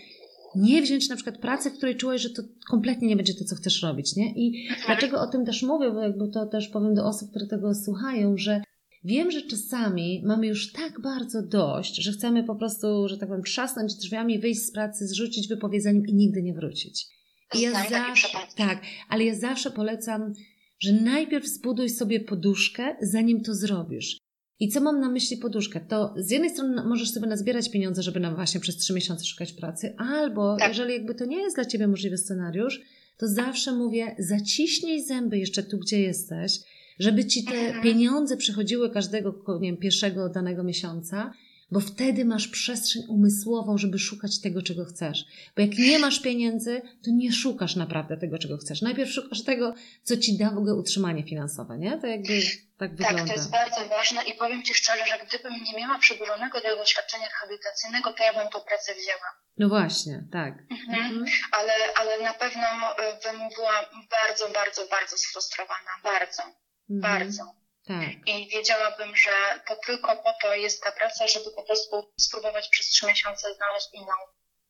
[0.56, 3.56] nie wziąć na przykład pracy, w której czułeś, że to kompletnie nie będzie to, co
[3.56, 4.32] chcesz robić, nie?
[4.36, 7.74] I dlaczego o tym też mówię, bo jakby to też powiem do osób, które tego
[7.74, 8.62] słuchają, że
[9.04, 13.44] wiem, że czasami mamy już tak bardzo dość, że chcemy po prostu, że tak powiem,
[13.44, 17.06] trzasnąć drzwiami, wyjść z pracy, zrzucić wypowiedzeniem i nigdy nie wrócić.
[17.54, 20.32] I ja zawsze, tak, ale ja zawsze polecam,
[20.80, 24.18] że najpierw zbuduj sobie poduszkę, zanim to zrobisz.
[24.60, 25.80] I co mam na myśli poduszkę?
[25.80, 29.52] To z jednej strony możesz sobie nazbierać pieniądze, żeby nam właśnie przez trzy miesiące szukać
[29.52, 30.68] pracy, albo tak.
[30.68, 32.80] jeżeli jakby to nie jest dla Ciebie możliwy scenariusz,
[33.16, 36.58] to zawsze mówię, zaciśnij zęby jeszcze tu, gdzie jesteś,
[36.98, 37.82] żeby Ci te mhm.
[37.82, 41.32] pieniądze przychodziły każdego, nie wiem, pierwszego danego miesiąca,
[41.70, 45.24] bo wtedy masz przestrzeń umysłową, żeby szukać tego, czego chcesz.
[45.56, 48.82] Bo jak nie masz pieniędzy, to nie szukasz naprawdę tego, czego chcesz.
[48.82, 51.98] Najpierw szukasz tego, co ci da w ogóle utrzymanie finansowe, nie?
[51.98, 52.40] To jakby
[52.78, 53.18] tak wygląda.
[53.18, 56.84] Tak, to jest bardzo ważne i powiem Ci szczerze, że gdybym nie miała przybliżonego tego
[56.84, 59.28] świadczenia rehabilitacyjnego, to ja bym tą pracę wzięła.
[59.58, 60.54] No właśnie, tak.
[60.70, 61.06] Mhm.
[61.06, 61.24] Mhm.
[61.52, 62.66] Ale, ale na pewno
[62.98, 65.90] e, bym była bardzo, bardzo, bardzo sfrustrowana.
[66.04, 66.42] Bardzo.
[66.90, 67.18] Mhm.
[67.18, 67.57] Bardzo.
[67.88, 68.08] Tak.
[68.26, 72.86] I wiedziałabym, że to tylko po to jest ta praca, żeby po prostu spróbować przez
[72.86, 74.14] trzy miesiące znaleźć inną.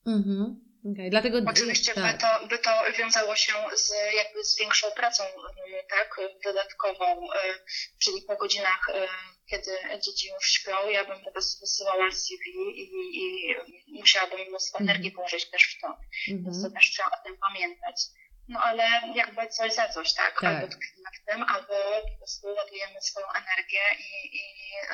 [0.07, 0.69] Mhm.
[0.93, 1.39] Okay, dlatego...
[1.47, 2.13] Oczywiście tak.
[2.13, 5.25] by, to, by to wiązało się z, jakby z większą pracą,
[5.91, 7.39] tak, dodatkową, e,
[7.99, 9.09] czyli po godzinach, e,
[9.51, 9.71] kiedy
[10.05, 12.83] dzieci już śpią, ja bym po prostu wysyłała CV i,
[13.87, 14.91] i musiałabym mnóstwo mhm.
[14.91, 15.87] energii położyć też w to.
[16.29, 17.97] Mm Więc to też trzeba o tym pamiętać.
[18.49, 18.83] No ale
[19.15, 20.35] jakby coś za coś, tak?
[20.41, 20.55] tak.
[20.55, 21.75] Albo tkwimy w tym, albo
[22.13, 24.41] po prostu ładujemy swoją energię i, i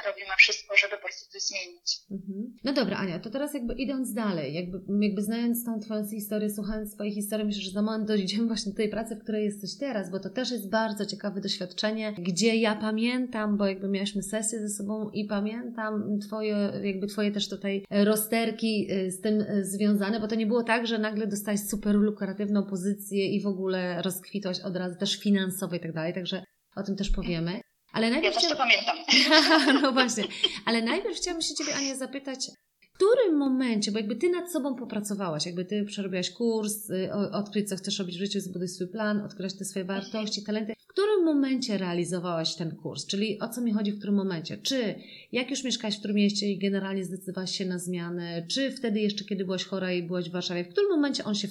[0.06, 2.00] robimy wszystko, żeby po prostu to zmienić.
[2.10, 2.56] Mhm.
[2.64, 6.94] No dobra, Ania, to teraz jakby idąc dalej, jakby, jakby znając tą Twoją historię, słuchając
[6.94, 10.10] Twojej historii, myślę, że za moment dojdziemy właśnie do tej pracy, w której jesteś teraz,
[10.10, 14.68] bo to też jest bardzo ciekawe doświadczenie, gdzie ja pamiętam, bo jakby miałyśmy sesję ze
[14.68, 20.28] sobą i pamiętam Twoje, jakby Twoje też tutaj rozterki y, z tym y, związane, bo
[20.28, 24.76] to nie było tak, że nagle dostałeś super lukratywną pozycję i w ogóle rozkwitłaś od
[24.76, 26.44] razu też finansowo i tak dalej, także
[26.76, 27.60] o tym też powiemy.
[27.92, 28.96] Ale najpierw ja też to pamiętam.
[29.82, 30.24] no właśnie.
[30.64, 34.74] Ale najpierw chciałabym się Ciebie, Ania, zapytać, w którym momencie, bo jakby Ty nad sobą
[34.74, 39.20] popracowałaś, jakby Ty przerobiłaś kurs, y, odkryć, co chcesz robić w życiu, zbuduj swój plan,
[39.20, 40.72] odkryć te swoje wartości, talenty.
[40.78, 43.06] W którym momencie realizowałaś ten kurs?
[43.06, 44.58] Czyli o co mi chodzi w którym momencie?
[44.58, 44.94] Czy
[45.32, 48.46] jak już mieszkałaś w którym mieście i generalnie zdecydowałaś się na zmianę?
[48.46, 50.64] Czy wtedy jeszcze, kiedy byłaś chora i byłaś w Warszawie?
[50.64, 51.48] W którym momencie on się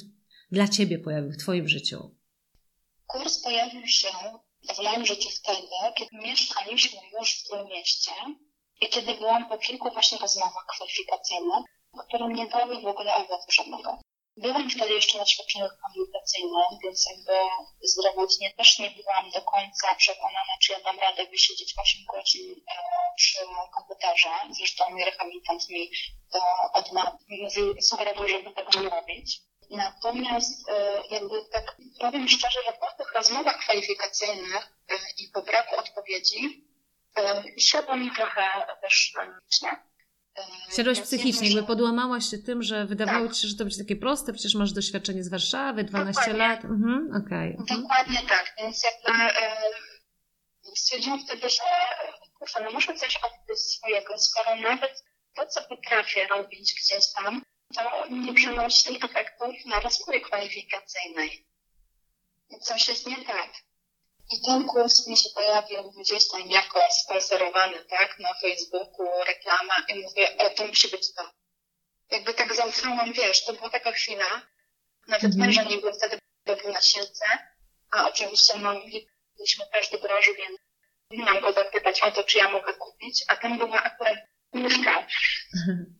[0.54, 2.00] dla Ciebie pojawił w Twoim życiu?
[3.08, 4.10] Kurs pojawił się
[4.76, 8.12] w moim życiu wtedy, kiedy mieszkaliśmy już w tym mieście
[8.82, 11.64] i kiedy byłam po kilku właśnie rozmowach kwalifikacyjnych,
[12.08, 14.00] które nie dały w ogóle owocu żadnego.
[14.38, 17.36] Byłam wtedy jeszcze na świadczeniu rehabilitacyjnym, więc jakby
[17.84, 22.76] zdrowotnie też nie byłam do końca przekonana, czy ja dam radę wysiedzieć 8 godzin e,
[23.16, 23.40] przy
[23.76, 24.30] komputerze.
[24.58, 25.92] Zresztą mój rehabilitant mi
[26.32, 26.40] to
[26.74, 27.18] odmawiał,
[27.82, 29.42] sugerował, żeby tego nie robić.
[29.74, 35.76] Natomiast e, jakby tak powiem szczerze, że po tych rozmowach kwalifikacyjnych e, i po braku
[35.76, 36.68] odpowiedzi
[37.18, 38.42] e, siadło mi trochę
[38.82, 39.84] też panicznie.
[40.76, 43.36] Siadłaś psychicznie, jakby podłamałaś się tym, że wydawało tak.
[43.36, 46.48] Ci się, że to będzie takie proste, przecież masz doświadczenie z Warszawy, 12 Dokładnie.
[46.48, 46.66] lat.
[46.66, 47.56] Mhm, okay.
[47.60, 47.82] Mhm.
[47.82, 49.34] Dokładnie tak, więc jakby
[50.76, 51.64] stwierdziłam wtedy, że
[52.40, 55.04] kurczę, no muszę coś odbyć swojego, skoro nawet
[55.36, 57.42] to, co potrafię robić gdzieś tam,
[57.76, 61.46] to nie przynosi efektów na rozwój kwalifikacyjnej.
[62.62, 63.50] Coś jest nie tak.
[64.32, 70.00] I ten kurs mi się pojawił gdzieś tam jako sponsorowany, tak, na Facebooku, reklama i
[70.00, 71.32] mówię, o, to musi być to.
[72.12, 74.42] Jakby tak zaufałam, wiesz, to była taka chwila,
[75.08, 75.40] nawet mm -hmm.
[75.40, 77.26] męża nie było wtedy, był na siłce,
[77.92, 80.60] a oczywiście no, mieliśmy każdy grosz, więc
[81.12, 84.18] miałam go zapytać o to, czy ja mogę kupić, a ten była akurat
[84.54, 85.04] mieszkał.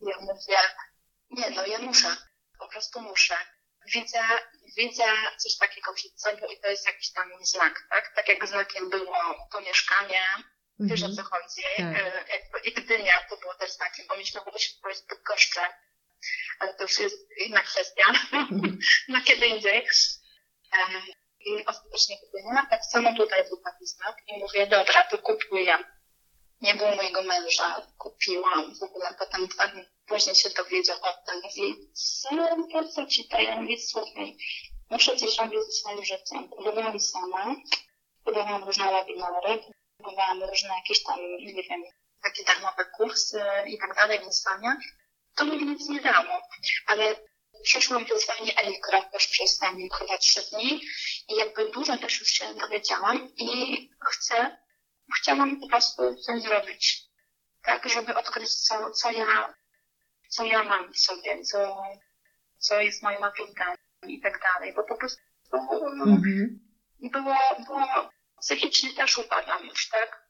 [0.02, 0.58] Ja mówię,
[1.34, 2.18] nie no, ja muszę,
[2.60, 3.36] po prostu muszę.
[3.94, 4.20] Widzę,
[4.78, 5.04] widzę
[5.38, 8.16] coś takiego przed sobą i to jest jakiś tam znak, tak?
[8.16, 10.22] Tak jak znakiem było to mieszkanie,
[10.80, 11.16] wiesz o mhm.
[11.16, 12.56] co chodzi, tak.
[12.56, 15.62] E, i Gdynia to było też znakiem, bo mieliśmy było się powiedzieć Bydgoszcze,
[16.60, 18.80] ale to już jest inna kwestia, mhm.
[19.08, 19.88] na kiedy indziej.
[21.40, 25.78] I ostatecznie Gdynia, tak samo tutaj był taki znak i mówię, dobra, to kupuję
[26.64, 29.48] nie było mojego męża, kupiłam, w ogóle potem
[30.06, 31.76] później się dowiedział o tym, mówi,
[32.72, 33.30] po co ci
[33.88, 34.38] słuchaj,
[34.90, 36.50] muszę coś robić ze swoim życiem.
[36.50, 37.56] Próbowałam sama,
[38.24, 39.64] próbowałam różne webinary,
[39.98, 41.84] próbowałam różne jakieś tam, nie wiem,
[42.24, 44.78] takie darmowe kursy i tak dalej, wyzwania.
[45.36, 46.42] To mi nic nie dało,
[46.86, 47.16] ale
[47.64, 50.82] przeszłam wyzwanie Elikra też przez tam chyba trzy dni
[51.30, 54.63] i jakby dużo też już się dowiedziałam i chcę
[55.20, 57.04] chciałam po prostu coś zrobić.
[57.64, 59.54] Tak, żeby odkryć, co, co ja,
[60.30, 61.84] co ja mam w sobie, co,
[62.58, 63.68] co jest moim atutem
[64.08, 65.22] i tak dalej, bo po prostu
[65.54, 66.60] mhm.
[67.00, 67.36] było,
[67.68, 68.10] było,
[68.42, 70.24] psychicznie też upadam już, tak?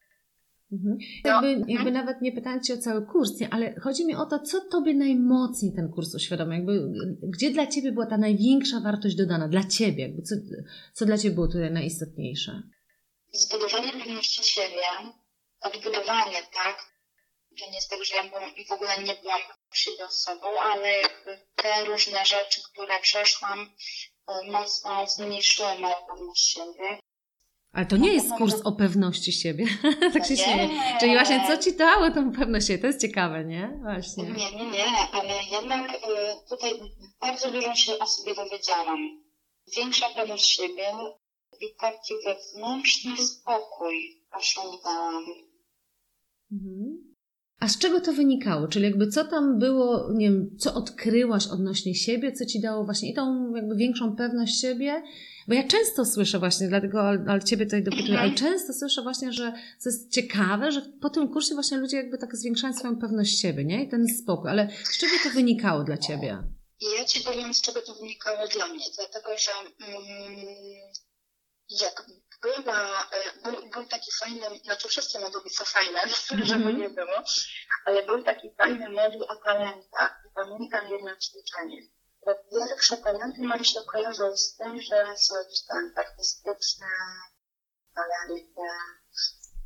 [0.71, 0.97] Mhm.
[1.25, 1.31] No.
[1.31, 1.93] Jakby, jakby mhm.
[1.93, 4.93] nawet nie pytając Cię o cały kurs, nie, ale chodzi mi o to, co Tobie
[4.93, 10.03] najmocniej ten kurs uświadomił, jakby, gdzie dla Ciebie była ta największa wartość dodana, dla Ciebie,
[10.03, 10.35] jakby co,
[10.93, 12.63] co dla Ciebie było tutaj najistotniejsze?
[13.33, 14.83] Zbudowanie pewności siebie,
[15.61, 16.93] odbudowanie, tak?
[17.59, 19.41] To nie jest tak, że ja byłam, w ogóle nie byłam
[19.73, 21.01] siebie osobą, ale
[21.55, 23.69] te różne rzeczy, które przeszłam,
[24.27, 26.99] e, mocno zmniejszyły moją pewność siebie.
[27.73, 29.65] Ale to nie jest kurs o pewności siebie.
[30.13, 30.69] tak się śmieję.
[30.99, 32.81] Czyli właśnie co ci dało tą pewność siebie?
[32.81, 33.79] To jest ciekawe, nie?
[33.81, 34.23] Właśnie.
[34.23, 36.79] Nie, nie, nie, ale jednak e, tutaj
[37.21, 39.23] bardzo dużo się o sobie dowiedziałam.
[39.75, 40.91] Większa pewność siebie,
[41.61, 45.25] i taki wewnętrzny spokój osiągnęłam.
[46.51, 47.13] Mhm.
[47.59, 48.67] A z czego to wynikało?
[48.67, 53.11] Czyli jakby co tam było, nie wiem, co odkryłaś odnośnie siebie, co ci dało właśnie
[53.11, 55.03] i tą jakby większą pewność siebie?
[55.47, 59.51] Bo ja często słyszę właśnie, dlatego, ale ciebie tutaj dopytuję, ale często słyszę właśnie, że
[59.83, 63.65] to jest ciekawe, że po tym kursie właśnie ludzie jakby tak zwiększają swoją pewność siebie,
[63.65, 63.83] nie?
[63.83, 64.49] I ten spokój.
[64.49, 66.43] Ale z czego to wynikało dla ciebie?
[66.97, 69.51] Ja ci powiem, z czego to wynikało dla mnie, dlatego że
[69.87, 70.35] mm,
[71.81, 72.05] jak
[72.41, 76.45] była, e, był, był taki fajny, znaczy wszyscy moduły są fajne, mm-hmm.
[76.51, 77.23] żeby nie było,
[77.85, 81.81] ale był taki fajny moduł o talentach i pamiętam jedno ćwiczenie.
[82.51, 86.87] Pierwsze talenty mam się kojarzą z tym, że są jakieś tam artystyczne,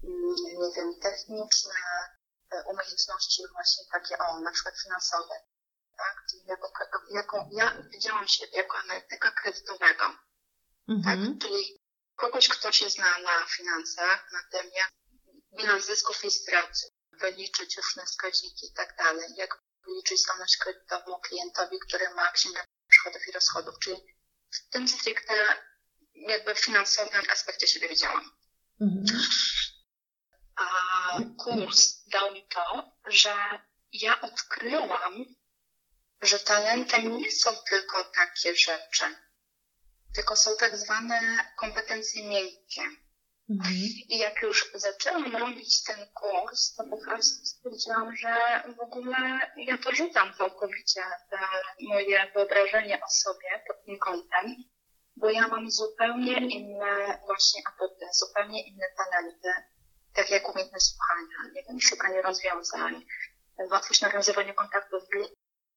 [0.04, 1.74] mm, nie wiem, techniczne,
[2.52, 5.36] e, umiejętności właśnie takie, o, na przykład finansowe.
[5.98, 6.26] Tak?
[6.32, 6.72] Czyli jako,
[7.12, 10.04] jako, ja widziałam się jako analityka kredytowego.
[11.06, 11.18] Tak?
[11.18, 11.40] Mhm.
[11.40, 11.87] Czyli
[12.18, 14.92] kogoś, kto się zna na finansach, na tym, jak
[15.58, 16.72] bilans zysków i strat,
[17.12, 23.28] wyliczyć różne wskaźniki i tak dalej, jak wyliczyć zdolność kredytową klientowi, który ma księgę przychodów
[23.28, 23.98] i rozchodów, czyli
[24.52, 25.34] w tym stricte
[26.14, 28.32] jakby finansowym aspekcie się dowiedziałam.
[28.82, 29.24] Mhm.
[30.56, 30.66] A
[31.38, 33.36] kurs dał mi to, że
[33.92, 35.26] ja odkryłam,
[36.22, 39.16] że talentem nie są tylko takie rzeczy,
[40.16, 41.22] tylko są tak zwane
[41.58, 42.82] kompetencje miękkie.
[43.50, 43.74] Mhm.
[44.10, 49.18] I jak już zaczęłam robić ten kurs, to po prostu stwierdziłam, że w ogóle
[49.58, 51.04] ja porzucam całkowicie
[51.82, 54.56] moje wyobrażenie o sobie pod tym kątem,
[55.16, 59.50] bo ja mam zupełnie inne właśnie atuty, zupełnie inne talenty,
[60.14, 63.06] tak jak umiejętność słuchania, nie wiem, szukanie rozwiązań,
[63.72, 65.04] łatwość nawiązywania kontaktów.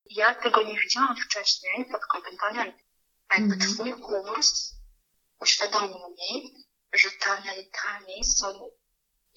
[0.04, 2.89] Ja tego nie widziałam wcześniej pod kątem talentu.
[3.38, 3.58] Jakby mm.
[3.58, 4.74] twój kurs
[5.40, 6.54] uświadomił mi,
[6.92, 8.46] że talentami są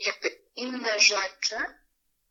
[0.05, 1.55] jakby inne rzeczy,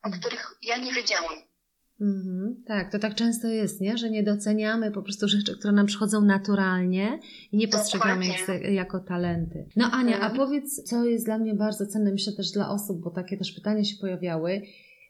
[0.03, 0.21] o mhm.
[0.21, 1.53] których ja nie wiedziałam.
[2.01, 3.97] Mhm, tak, to tak często jest, nie?
[3.97, 7.19] że nie doceniamy po prostu rzeczy, które nam przychodzą naturalnie
[7.51, 9.69] i nie postrzegamy ich jako talenty.
[9.75, 10.35] No Ania, a mhm.
[10.35, 13.83] powiedz, co jest dla mnie bardzo cenne, myślę też dla osób, bo takie też pytania
[13.83, 14.61] się pojawiały,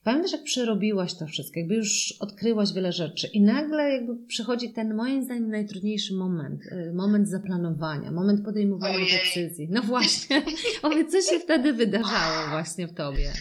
[0.03, 4.95] Pamiętasz, jak przerobiłaś to wszystko, jakby już odkryłaś wiele rzeczy i nagle jakby przychodzi ten
[4.95, 9.11] moim zdaniem najtrudniejszy moment, y, moment zaplanowania, moment podejmowania Ojej.
[9.11, 9.67] decyzji.
[9.71, 10.43] No właśnie,
[10.81, 13.33] powiedz, co się wtedy wydarzało właśnie w Tobie?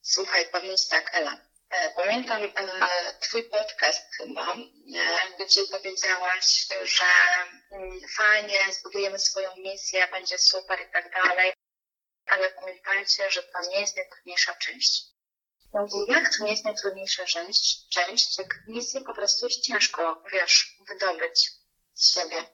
[0.00, 1.32] Słuchaj, powiem tak, Ela.
[1.70, 2.50] E, pamiętam e,
[3.20, 7.04] Twój podcast chyba, e, gdzie powiedziałaś, że
[7.76, 11.52] mm, fajnie, zbudujemy swoją misję, będzie super i tak dalej,
[12.26, 15.11] ale pamiętajcie, że to nie jest najtrudniejsza część
[16.08, 21.50] jak to nie jest najtrudniejsza część, część, jak misję po prostu jest ciężko, wiesz, wydobyć
[21.94, 22.44] z siebie.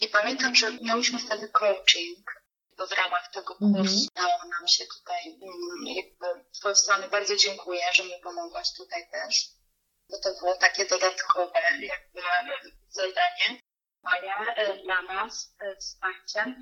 [0.00, 2.42] I pamiętam, że miałyśmy wtedy coaching,
[2.76, 3.74] bo w ramach tego mhm.
[3.74, 8.72] kursu dało nam się tutaj, mm, jakby z twojej strony bardzo dziękuję, że mi pomogłaś
[8.76, 9.48] tutaj też,
[10.10, 12.22] bo to było takie dodatkowe jakby
[12.88, 13.60] zadanie
[14.02, 16.40] moje e, dla nas, e, wsparcie.
[16.40, 16.54] E,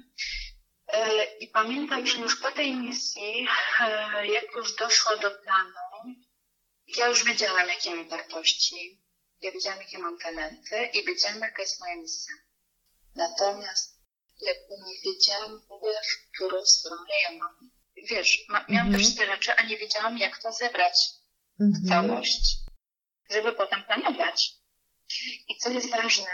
[1.41, 3.49] I pamiętam, że już po tej misji,
[3.81, 6.17] e, jak już doszło do planu,
[6.87, 9.03] ja już wiedziałam, jakie mam wartości,
[9.41, 12.35] ja wiedziałam, jakie mam talenty i wiedziałam, jaka jest moja misja.
[13.15, 13.95] Natomiast
[14.41, 17.71] jakby nie wiedziałam, wiesz, którą stronę ja mam.
[17.97, 19.05] Wiesz, ma, miałam mhm.
[19.05, 20.95] też te rzeczy, a nie wiedziałam, jak to zebrać
[21.59, 21.89] w mhm.
[21.89, 22.43] całość,
[23.31, 24.53] żeby potem planować.
[25.49, 26.31] I co jest ważne,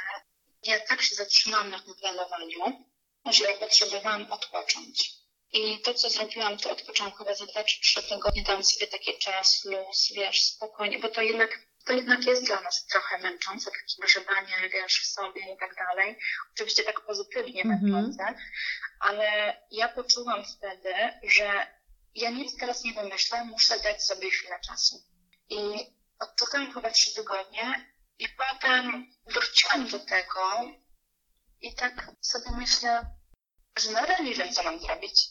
[0.62, 2.89] ja tak się zatrzymałam na tym planowaniu,
[3.26, 5.20] że ja potrzebowałam odpocząć.
[5.52, 9.18] I to, co zrobiłam, to odpoczęłam chyba za dwa czy trzy tygodnie, dałam sobie taki
[9.18, 11.50] czas, luz, wiesz, spokojnie, bo to jednak,
[11.86, 16.18] to jednak jest dla nas trochę męczące, takie grzebanie, wiesz, w sobie i tak dalej.
[16.54, 17.82] Oczywiście tak pozytywnie mm -hmm.
[17.82, 18.34] męczące,
[19.00, 21.66] ale ja poczułam wtedy, że
[22.14, 24.96] ja nic teraz nie wymyślę, muszę dać sobie chwilę czasu.
[25.48, 25.58] I
[26.20, 30.40] odczekałam chyba trzy tygodnie i potem wróciłam do tego,
[31.61, 33.06] i tak sobie myślę,
[33.78, 35.26] że nadal nie wiem, co mam zrobić.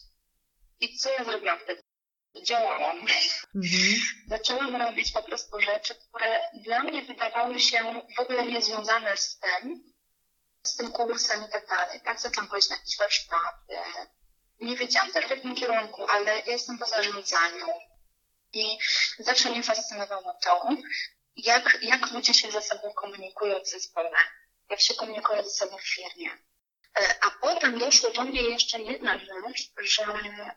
[0.80, 1.82] I co ja zrobiłam wtedy?
[2.42, 2.98] Działałam.
[3.54, 4.00] Mhm.
[4.28, 9.92] Zaczęłam robić po prostu rzeczy, które dla mnie wydawały się w ogóle niezwiązane z tym,
[10.62, 12.00] z tym kursem i tak dalej.
[12.00, 13.76] Tak zaczęłam chodzić na jakieś warsztaty.
[14.60, 17.66] Nie wiedziałam też w jakim kierunku, ale ja jestem po zarządzaniu.
[18.52, 18.78] I
[19.18, 20.68] zawsze mnie fascynowało to,
[21.36, 24.10] jak, jak ludzie się ze sobą komunikują w zespole
[24.70, 26.30] jak się komunikują ze sobą w firmie.
[26.98, 30.56] E, a potem doszło do mnie jeszcze jedna rzecz, że e,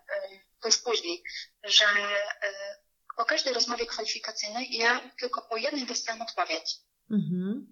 [0.62, 1.24] to już później,
[1.64, 2.78] że e,
[3.18, 6.76] po każdej rozmowie kwalifikacyjnej ja tylko po jednej dostałam odpowiedź.
[7.12, 7.68] Mhm.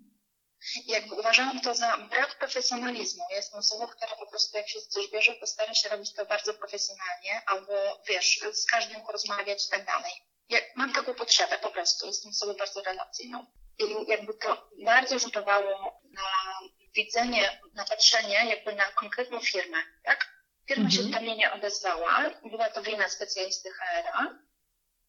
[0.86, 3.24] Jakby uważałam to za brak profesjonalizmu.
[3.30, 6.26] Ja jestem osobą, która po prostu jak się coś bierze, to stara się robić to
[6.26, 10.12] bardzo profesjonalnie, albo wiesz, z każdym porozmawiać i tak dalej.
[10.52, 13.46] Ja mam taką potrzebę po prostu, jestem osobą bardzo relacyjną.
[13.80, 16.24] I jakby to bardzo rzutowało na
[16.96, 20.32] widzenie, na patrzenie jakby na konkretną firmę, tak?
[20.68, 21.04] Firma mhm.
[21.04, 24.28] się do mnie nie odezwała, była to wina specjalisty HR-a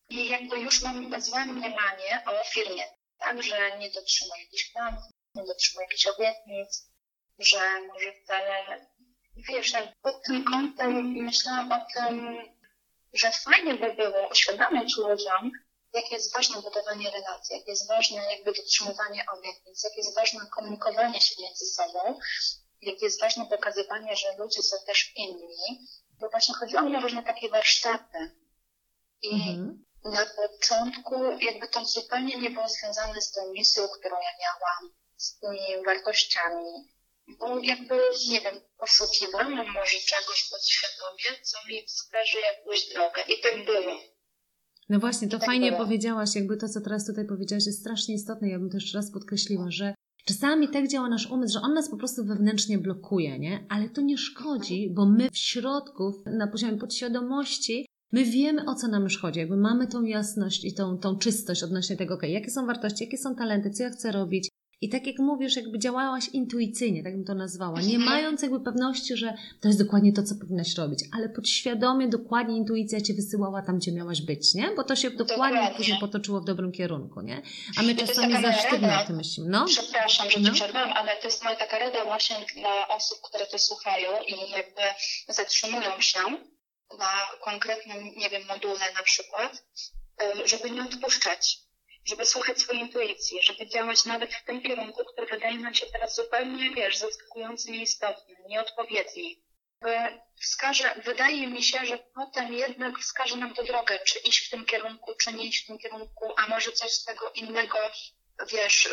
[0.08, 2.84] i jakby już mam złe mniemanie o firmie,
[3.18, 3.42] tak?
[3.42, 5.02] Że nie dotrzymuje jakichś planów,
[5.34, 6.88] nie dotrzymuje jakichś obietnic,
[7.38, 8.86] że może wcale,
[9.36, 9.72] wiesz,
[10.02, 12.38] pod tym kątem myślałam o tym,
[13.12, 15.50] że fajnie by było uświadamiać ludziom,
[15.92, 21.20] jak jest ważne budowanie relacji, jak jest ważne jakby dotrzymywanie obietnic, jak jest ważne komunikowanie
[21.20, 22.18] się między sobą,
[22.80, 25.86] jak jest ważne pokazywanie, że ludzie są też inni,
[26.20, 28.30] bo właśnie chodziło mi o różne takie warsztaty.
[29.22, 29.84] I mhm.
[30.04, 35.38] na początku jakby to zupełnie nie było związane z tą misją, którą ja miałam, z
[35.38, 36.92] tymi wartościami,
[37.38, 37.94] bo jakby,
[38.30, 43.20] nie wiem, poszukiwałam może czegoś podświadomie, co mi wskaże jakąś drogę.
[43.28, 44.00] I tak było.
[44.88, 45.84] No właśnie, to tak fajnie było.
[45.84, 48.48] powiedziałaś, jakby to, co teraz tutaj powiedziałaś, jest strasznie istotne.
[48.48, 49.94] Ja bym to jeszcze raz podkreśliła, że
[50.24, 53.66] czasami tak działa nasz umysł, że on nas po prostu wewnętrznie blokuje, nie?
[53.68, 58.88] Ale to nie szkodzi, bo my w środku, na poziomie podświadomości, my wiemy, o co
[58.88, 59.40] nam już chodzi.
[59.40, 63.18] Jakby mamy tą jasność i tą, tą czystość odnośnie tego, okay, jakie są wartości, jakie
[63.18, 64.48] są talenty, co ja chcę robić,
[64.82, 68.04] i tak jak mówisz, jakby działałaś intuicyjnie, tak bym to nazwała, nie mhm.
[68.04, 73.00] mając jakby pewności, że to jest dokładnie to, co powinnaś robić, ale podświadomie, dokładnie intuicja
[73.00, 74.70] cię wysyłała tam, gdzie miałaś być, nie?
[74.76, 75.76] Bo to się dokładnie, dokładnie.
[75.76, 77.42] później potoczyło w dobrym kierunku, nie?
[77.76, 79.48] A my czasami za sztywno o tym myślimy.
[79.50, 79.64] No?
[79.66, 80.52] Przepraszam, że no?
[80.52, 84.82] przerwałam, ale to jest moja taka rada właśnie dla osób, które to słuchają i jakby
[85.28, 86.18] zatrzymują się
[86.98, 87.12] na
[87.44, 89.64] konkretnym, nie wiem, module na przykład,
[90.44, 91.58] żeby nie odpuszczać
[92.04, 96.14] żeby słuchać swojej intuicji, żeby działać nawet w tym kierunku, który wydaje nam się teraz
[96.16, 99.42] zupełnie, wiesz, zaskakujący, nieistotny, nieodpowiedni.
[100.40, 104.64] Wskaże, wydaje mi się, że potem jednak wskaże nam tę drogę, czy iść w tym
[104.64, 107.78] kierunku, czy nie iść w tym kierunku, a może coś z tego innego,
[108.52, 108.88] wiesz,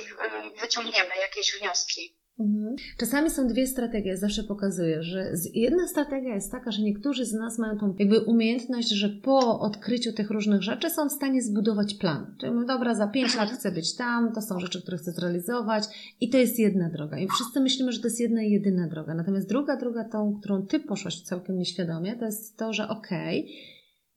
[0.55, 2.18] wyciągniemy, jakieś wnioski.
[2.39, 2.75] Mhm.
[2.97, 7.59] Czasami są dwie strategie, zawsze pokazuję, że jedna strategia jest taka, że niektórzy z nas
[7.59, 12.35] mają tą jakby umiejętność, że po odkryciu tych różnych rzeczy są w stanie zbudować plan.
[12.39, 15.83] Czyli mówię, dobra, za pięć lat chcę być tam, to są rzeczy, które chcę zrealizować
[16.21, 17.19] i to jest jedna droga.
[17.19, 19.13] I wszyscy myślimy, że to jest jedna i jedyna droga.
[19.13, 23.53] Natomiast druga droga, tą, którą ty poszłaś całkiem nieświadomie, to jest to, że okej, okay,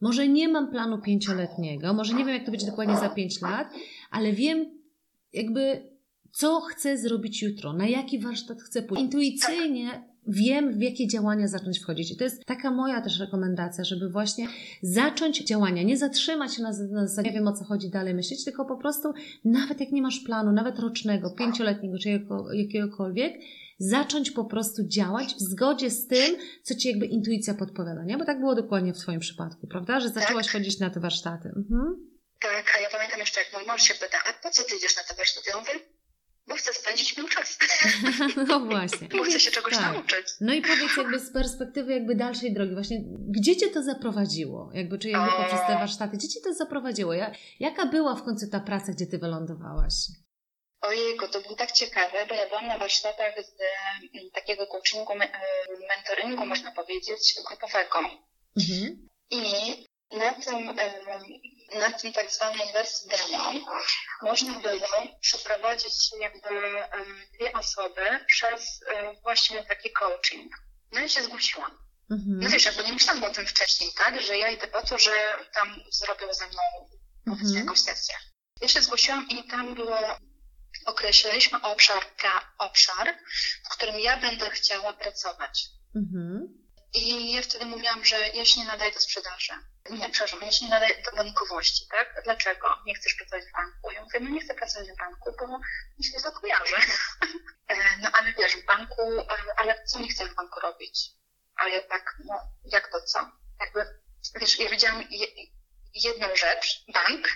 [0.00, 3.68] może nie mam planu pięcioletniego, może nie wiem, jak to będzie dokładnie za pięć lat,
[4.10, 4.66] ale wiem
[5.32, 5.91] jakby
[6.32, 9.02] co chcę zrobić jutro, na jaki warsztat chcę pójść.
[9.02, 12.12] Intuicyjnie wiem, w jakie działania zacząć wchodzić.
[12.12, 14.48] I to jest taka moja też rekomendacja, żeby właśnie
[14.82, 18.64] zacząć działania, nie zatrzymać się na zasadzie, nie wiem o co chodzi dalej myśleć, tylko
[18.64, 19.12] po prostu
[19.44, 23.34] nawet jak nie masz planu, nawet rocznego, pięcioletniego czy jakiegokolwiek,
[23.78, 28.18] zacząć po prostu działać w zgodzie z tym, co ci jakby intuicja podpowiada, nie?
[28.18, 30.00] Bo tak było dokładnie w Twoim przypadku, prawda?
[30.00, 30.52] Że zaczęłaś tak.
[30.52, 31.48] chodzić na te warsztaty.
[31.48, 32.12] Mhm.
[32.40, 34.96] Tak, a ja pamiętam jeszcze, jak mój mąż się pyta, a po co ty idziesz
[34.96, 35.50] na te warsztaty?
[35.50, 35.91] Ja mówię,
[36.46, 37.58] bo chcę spędzić miał czas.
[38.48, 39.08] No właśnie.
[39.08, 39.82] bo chcę się czegoś tak.
[39.82, 40.26] nauczyć.
[40.40, 44.70] No i powiedz jakby z perspektywy jakby dalszej drogi, właśnie gdzie Cię to zaprowadziło?
[44.74, 47.12] Jakby, czy jakby poprzez te warsztaty, gdzie Cię to zaprowadziło?
[47.60, 49.94] Jaka była w końcu ta praca, gdzie Ty wylądowałaś?
[50.80, 53.52] Ojejku, to było tak ciekawe, bo ja byłam na warsztatach z
[54.14, 55.12] m, takiego coachingu,
[55.88, 57.98] mentoringu, można powiedzieć, grupowego.
[58.56, 59.08] Mhm.
[59.30, 59.42] I
[60.16, 60.76] na tym,
[61.74, 63.52] na tym tak zwanej wersji demo
[64.22, 66.48] można było przeprowadzić jakby
[67.34, 68.84] dwie osoby przez
[69.22, 70.52] właśnie taki coaching.
[70.92, 71.78] No i się zgłosiłam.
[72.10, 72.40] Mhm.
[72.40, 75.12] No wiesz, jakby nie myślałam o tym wcześniej, tak, że ja idę po to, że
[75.54, 76.60] tam zrobią ze mną
[77.24, 77.66] powiedzmy mhm.
[77.66, 78.14] jakąś sesję.
[78.60, 79.98] Ja się zgłosiłam i tam było
[80.86, 82.02] określiliśmy obszar,
[82.58, 83.18] obszar,
[83.64, 85.68] w którym ja będę chciała pracować.
[85.96, 86.61] Mhm.
[86.94, 89.52] I ja wtedy mówiłam, że ja się nie nadaję do sprzedaży.
[89.90, 92.22] Nie, przepraszam, ja się nie nadaję do bankowości, tak?
[92.24, 93.90] Dlaczego nie chcesz pracować w banku?
[93.90, 95.58] Ja mówię, no nie chcę pracować w banku, bo
[95.98, 96.76] mi się to kojarzy.
[97.68, 99.02] E, no ale wiesz, w banku,
[99.56, 101.10] ale co nie chcesz w banku robić?
[101.56, 102.34] A ja tak, no
[102.64, 103.30] jak to co?
[103.60, 104.00] Jakby,
[104.40, 105.04] wiesz, ja widziałam
[105.94, 107.28] jedną rzecz, bank,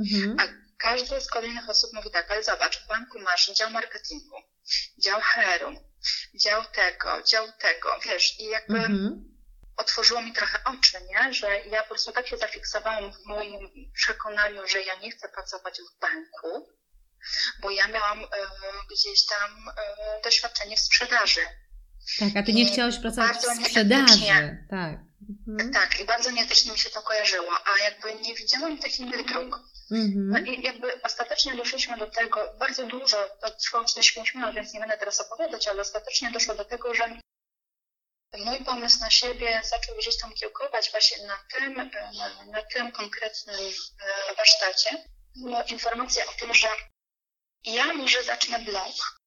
[0.00, 0.36] mhm.
[0.40, 0.42] a
[0.82, 4.36] każda z kolejnych osób mówi tak, ale zobacz, w banku masz dział marketingu,
[4.98, 5.70] dział HR-u,
[6.38, 9.38] dział tego, dział tego, wiesz, i jakby mhm.
[9.76, 11.34] otworzyło mi trochę oczy, nie?
[11.34, 15.78] Że ja po prostu tak się zafiksowałam w moim przekonaniu, że ja nie chcę pracować
[15.80, 16.68] w banku,
[17.60, 18.26] bo ja miałam e,
[18.90, 21.40] gdzieś tam e, doświadczenie w sprzedaży.
[22.18, 24.26] Tak, a ty nie I chciałaś pracować w sprzedaży.
[24.70, 25.11] Tak.
[25.28, 25.72] Mhm.
[25.72, 29.60] Tak, i bardzo nieetycznie mi się to kojarzyło, a jakby nie widziałam tych innych dróg.
[29.90, 30.28] Mhm.
[30.28, 34.80] No i jakby ostatecznie doszliśmy do tego, bardzo dużo, to trwało 45 minut, więc nie
[34.80, 37.18] będę teraz opowiadać, ale ostatecznie doszło do tego, że
[38.38, 41.74] mój pomysł na siebie zaczął gdzieś tam kiełkować właśnie na tym,
[42.18, 43.56] na, na tym konkretnym
[44.30, 45.04] e, warsztacie.
[45.36, 46.68] Była informacja o tym, że
[47.64, 49.20] ja może zacznę blog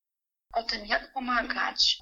[0.53, 1.99] o tym, jak pomagać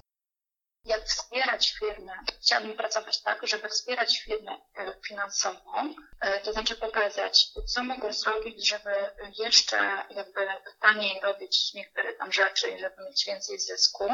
[0.84, 2.12] jak wspierać firmę.
[2.42, 8.68] Chciałabym pracować tak, żeby wspierać firmę e, finansową, e, to znaczy pokazać, co mogę zrobić,
[8.68, 8.90] żeby
[9.38, 9.76] jeszcze
[10.10, 10.46] jakby
[10.80, 14.04] taniej robić niektóre tam rzeczy i żeby mieć więcej zysku,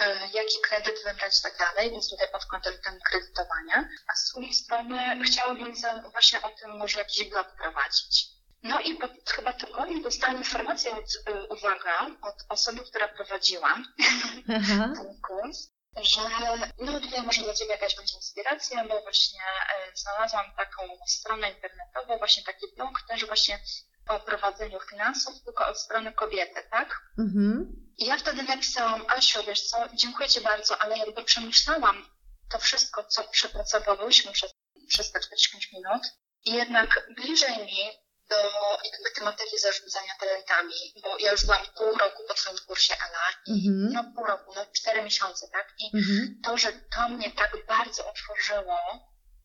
[0.00, 2.74] e, jaki kredyt wybrać i tak dalej, więc tutaj pod kątem
[3.10, 3.88] kredytowania.
[4.08, 5.74] A z drugiej strony chciałabym
[6.12, 8.35] właśnie o tym może jakiś blog prowadzić.
[8.68, 13.76] No i po chyba tygodniu dostałam informację od, y, uwaga, od osoby, która prowadziła
[14.96, 15.70] ten kurs,
[16.02, 16.20] że
[16.78, 22.18] no tutaj może dla Ciebie jakaś będzie inspiracja, bo właśnie y, znalazłam taką stronę internetową,
[22.18, 23.58] właśnie taki blog też właśnie
[24.08, 27.00] o prowadzeniu finansów, tylko od strony kobiety, tak?
[27.18, 27.66] Mhm.
[27.98, 32.06] I ja wtedy napisałam, Asiu, wiesz co, dziękuję Ci bardzo, ale jakby przemyślałam
[32.50, 34.54] to wszystko, co przepracowałyśmy przez,
[34.88, 36.02] przez te 45 minut
[36.44, 38.36] i jednak bliżej mi do
[38.92, 43.70] jakby tematyki zarządzania talentami, bo ja już byłam pół roku po Twoim kursie Ela i
[43.70, 43.92] mm-hmm.
[43.92, 45.74] no pół roku, no cztery miesiące, tak?
[45.78, 46.26] I mm-hmm.
[46.44, 48.78] to, że to mnie tak bardzo otworzyło,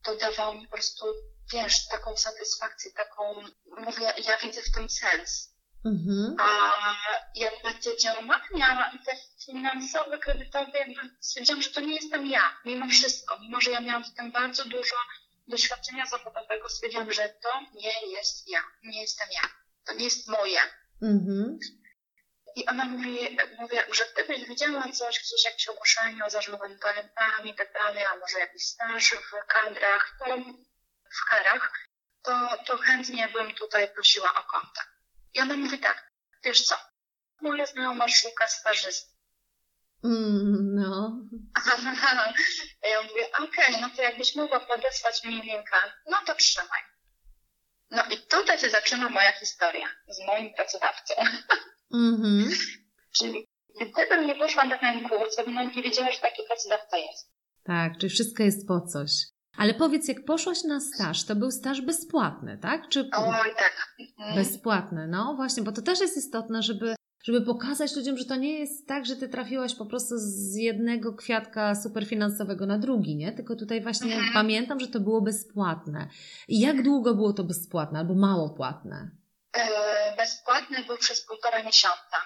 [0.04, 1.06] to dawało mi po prostu,
[1.54, 3.44] wiesz, taką satysfakcję, taką,
[3.78, 5.52] mówię, ja widzę w tym sens.
[5.86, 6.36] Mm-hmm.
[6.40, 6.50] A
[7.36, 9.16] jakby te działania, te
[9.46, 14.04] finansowe, kredytowe, jakby stwierdziłam, że to nie jestem ja, mimo wszystko, mimo że ja miałam
[14.04, 14.96] w tym bardzo dużo
[15.48, 19.50] doświadczenia zawodowego stwierdziłam, że to nie jest ja, nie jestem ja,
[19.86, 20.60] to nie jest moje.
[21.04, 21.58] Mm-hmm.
[22.56, 27.56] I ona mówi, mówię, że gdybyś widziała coś, gdzieś jakieś ogłoszenie o zarządzaniu talentami i
[27.56, 30.38] tak dalej, a może jakiś staż w kadrach, to
[31.12, 31.74] w karach,
[32.22, 34.90] to, to chętnie bym tutaj prosiła o kontakt.
[35.34, 36.12] I ona mówi tak,
[36.44, 36.76] wiesz co,
[37.42, 39.11] moja znajoma szuka stażysty
[40.04, 41.22] Mm, no.
[42.84, 45.78] Ja mówię, okej, okay, no to jakbyś mogła podesłać mi linka,
[46.12, 46.82] no to trzymaj.
[47.92, 51.14] No i tutaj się zaczyna moja historia z moim pracodawcą.
[51.94, 52.56] Mm-hmm.
[53.18, 53.48] Czyli
[53.82, 57.32] gdybym nie poszła na ten kurs, to bym nie wiedziała, że taki pracodawca jest.
[57.64, 59.12] Tak, czyli wszystko jest po coś.
[59.58, 62.90] Ale powiedz, jak poszłaś na staż, to był staż bezpłatny, tak?
[62.90, 63.10] Czy...
[63.14, 63.96] Oj, tak.
[64.00, 64.36] Mhm.
[64.36, 68.60] Bezpłatny, no właśnie, bo to też jest istotne, żeby, żeby pokazać ludziom, że to nie
[68.60, 73.32] jest tak, że ty trafiłaś po prostu z jednego kwiatka superfinansowego na drugi, nie?
[73.32, 74.34] Tylko tutaj właśnie mhm.
[74.34, 76.08] pamiętam, że to było bezpłatne.
[76.48, 79.12] I jak długo było to bezpłatne albo mało płatne?
[79.54, 82.18] E, bezpłatny był przez półtora miesiąca.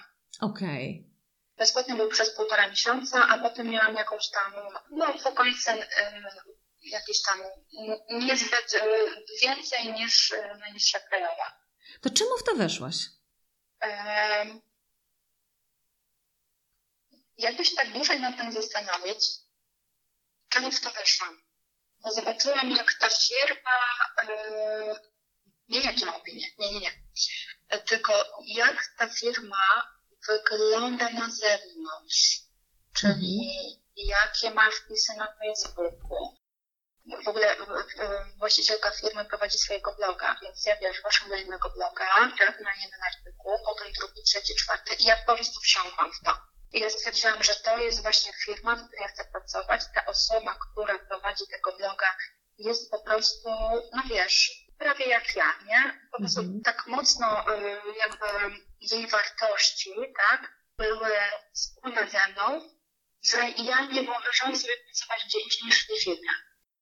[0.41, 0.99] Okej.
[0.99, 1.15] Okay.
[1.57, 4.53] Bezpłatny był przez półtora miesiąca, a potem miałam jakąś tam,
[4.91, 5.71] no w okolicy
[6.83, 7.39] jakieś tam
[8.09, 8.87] niezbyt e,
[9.41, 11.57] więcej niż e, najniższa krajowa.
[12.01, 12.95] To czemu w to weszłaś?
[17.37, 19.25] Jakby się tak dłużej nad tym zastanowić,
[20.49, 21.41] czemu w to weszłam?
[22.03, 23.79] Bo zobaczyłam, jak ta firma,
[24.23, 24.99] e,
[25.67, 26.91] nie jakie ma opinie, nie, nie, nie,
[27.79, 28.13] tylko
[28.45, 29.95] jak ta firma
[30.27, 32.41] wygląda na zewnątrz,
[32.93, 33.51] czyli
[33.95, 36.37] jakie ma wpisy na Facebooku,
[37.25, 37.55] w ogóle
[38.37, 42.05] właścicielka firmy prowadzi swojego bloga, więc ja wiesz, weszłam na jednego bloga,
[42.39, 46.54] tak, na jeden artykuł, potem drugi, trzeci, czwarty i ja po prostu wsiąkłam w to.
[46.75, 49.81] I ja stwierdziłam, że to jest właśnie firma, w której ja chcę pracować.
[49.93, 52.15] Ta osoba, która prowadzi tego bloga
[52.57, 53.49] jest po prostu,
[53.93, 56.07] no wiesz, prawie jak ja, nie?
[56.11, 56.63] Po prostu mm -hmm.
[56.63, 58.27] tak mocno y, jakby
[58.81, 61.09] jej wartości, tak, były
[61.53, 62.69] wspólne ze mną,
[63.23, 66.29] że ja nie wyobrażałam sobie pracować gdzie indziej niż w tej firmie.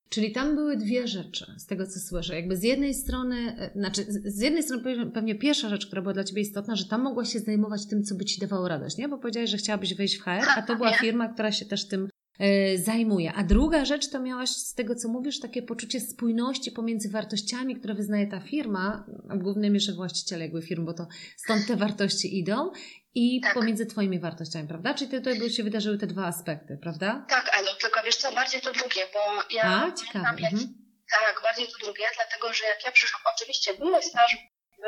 [0.09, 2.35] Czyli tam były dwie rzeczy, z tego co słyszę.
[2.35, 6.23] Jakby z jednej strony, e, znaczy z jednej strony pewnie pierwsza rzecz, która była dla
[6.23, 9.09] Ciebie istotna, że tam mogłaś się zajmować tym, co by Ci dawało radość, nie?
[9.09, 12.09] Bo powiedziałaś, że chciałabyś wejść w HR, a to była firma, która się też tym
[12.39, 13.33] e, zajmuje.
[13.33, 17.93] A druga rzecz to miałaś z tego, co mówisz, takie poczucie spójności pomiędzy wartościami, które
[17.93, 22.39] wyznaje ta firma, a w głównym mierze właściciel jakby firm, bo to stąd te wartości
[22.39, 22.71] idą
[23.15, 23.53] i tak.
[23.53, 24.93] pomiędzy Twoimi wartościami, prawda?
[24.93, 27.25] Czyli tutaj się wydarzyły te dwa aspekty, prawda?
[27.29, 30.41] Tak, ale tylko wiesz co, bardziej to drugie, bo ja A, ciekawe.
[30.41, 30.73] Jak, mhm.
[31.11, 34.37] Tak, bardziej to drugie, dlatego że jak ja przyszłam, oczywiście był staż
[34.77, 34.85] w,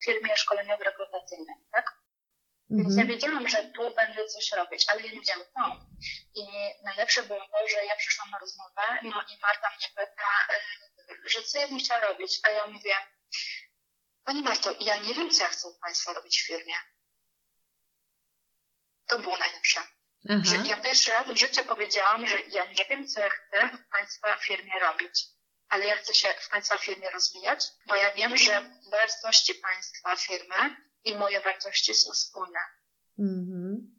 [0.00, 2.04] w firmie szkoleniowo-rekrutacyjnej, tak?
[2.70, 2.98] Więc mhm.
[2.98, 5.86] ja wiedziałam, że tu będę coś robić, ale ja nie wiedziałam co.
[6.34, 6.44] I
[6.84, 10.54] najlepsze było to, że ja przyszłam na rozmowę, no i Marta mnie pyta,
[11.10, 12.94] y, że co ja bym chciała robić, a ja mówię,
[14.24, 16.74] Pani Marto, ja nie wiem, co ja chcę u Państwa robić w firmie.
[19.06, 19.80] To było najlepsze.
[20.30, 20.42] Aha.
[20.44, 23.88] Że ja pierwszy raz w życiu powiedziałam, że ja nie wiem, co ja chcę w
[23.88, 25.24] Państwa firmie robić,
[25.68, 30.76] ale ja chcę się w Państwa firmie rozwijać, bo ja wiem, że wartości Państwa firmy
[31.04, 32.58] i moje wartości są wspólne.
[33.18, 33.94] Mhm.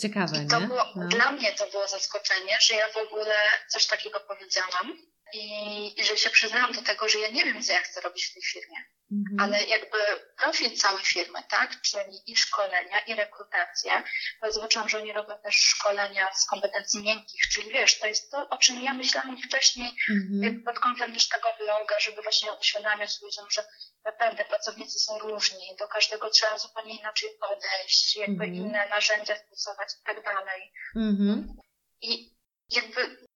[0.00, 0.66] Ciekawe, I to nie?
[0.66, 1.08] Było, no.
[1.08, 3.36] Dla mnie to było zaskoczenie, że ja w ogóle
[3.68, 4.98] coś takiego powiedziałam
[5.32, 8.26] i, i że się przyznałam do tego, że ja nie wiem, co ja chcę robić
[8.26, 8.76] w tej firmie.
[9.12, 9.40] Mhm.
[9.40, 9.98] Ale jakby
[10.38, 14.02] profil całej firmy, tak, czyli i szkolenia, i rekrutację,
[14.40, 18.48] bo zobaczyłam, że oni robią też szkolenia z kompetencji miękkich, czyli wiesz, to jest to,
[18.48, 20.62] o czym ja myślałam wcześniej mhm.
[20.64, 23.64] pod kątem też tego bloga, żeby właśnie uświadamiać ludziom, że
[24.04, 28.54] naprawdę pracownicy są różni, do każdego trzeba zupełnie inaczej podejść, jakby mhm.
[28.54, 30.72] inne narzędzia stosować i tak dalej.
[30.96, 31.56] Mhm.
[32.00, 32.36] I
[32.70, 33.26] jakby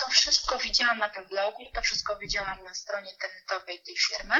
[0.00, 4.34] to wszystko widziałam na tym blogu, to wszystko widziałam na stronie internetowej tej firmy.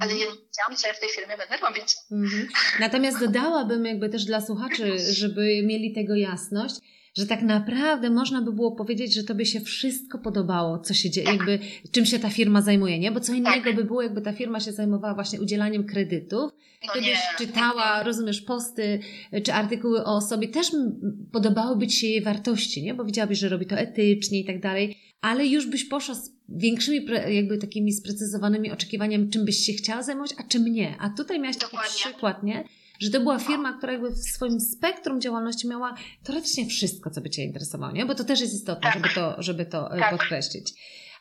[0.00, 1.96] Ale ja nie wiedziałam, co ja w tej firmie będę robić.
[2.12, 2.48] Mhm.
[2.80, 6.74] Natomiast dodałabym jakby też dla słuchaczy, żeby mieli tego jasność,
[7.14, 11.26] że tak naprawdę można by było powiedzieć, że tobie się wszystko podobało, co się dzieje,
[11.26, 11.36] tak.
[11.36, 11.58] jakby
[11.92, 13.12] czym się ta firma zajmuje, nie?
[13.12, 13.76] Bo co innego tak.
[13.76, 16.50] by było, jakby ta firma się zajmowała właśnie udzielaniem kredytów.
[16.86, 19.00] No Gdybyś czytała, rozumiesz, posty
[19.44, 20.70] czy artykuły o osobie, też
[21.32, 22.94] podobałyby ci się jej wartości, nie?
[22.94, 27.06] Bo widziałabyś, że robi to etycznie i tak dalej, ale już byś poszła z większymi,
[27.28, 30.96] jakby takimi sprecyzowanymi oczekiwaniami, czym byś się chciała zajmować, a czym nie.
[31.00, 31.96] A tutaj miałaś taki Dokładnie.
[31.96, 32.64] przykład, nie?
[33.04, 37.30] Że to była firma, która jakby w swoim spektrum działalności miała teoretycznie wszystko, co by
[37.30, 38.06] Cię interesowało, nie?
[38.06, 38.94] Bo to też jest istotne, tak.
[38.94, 40.10] żeby to, żeby to e, tak.
[40.10, 40.72] podkreślić.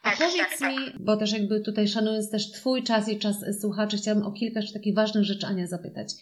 [0.03, 3.35] A tak, powiedz tak, mi, bo też jakby tutaj szanując też Twój czas i czas
[3.61, 6.13] słuchaczy, chciałabym o kilka takich ważnych rzeczy Ania zapytać.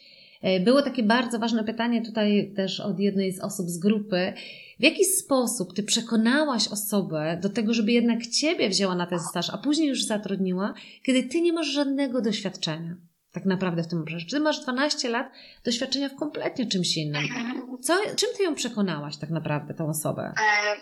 [0.41, 4.33] E, było takie bardzo ważne pytanie tutaj też od jednej z osób z grupy.
[4.79, 9.49] W jaki sposób Ty przekonałaś osobę do tego, żeby jednak Ciebie wzięła na ten staż,
[9.49, 13.10] a później już zatrudniła, kiedy Ty nie masz żadnego doświadczenia?
[13.33, 14.25] Tak naprawdę w tym obszarze.
[14.31, 15.27] Ty masz 12 lat
[15.65, 17.23] doświadczenia w kompletnie czymś innym.
[17.83, 20.33] Co, czym Ty ją przekonałaś tak naprawdę, tą osobę?
[20.41, 20.75] E,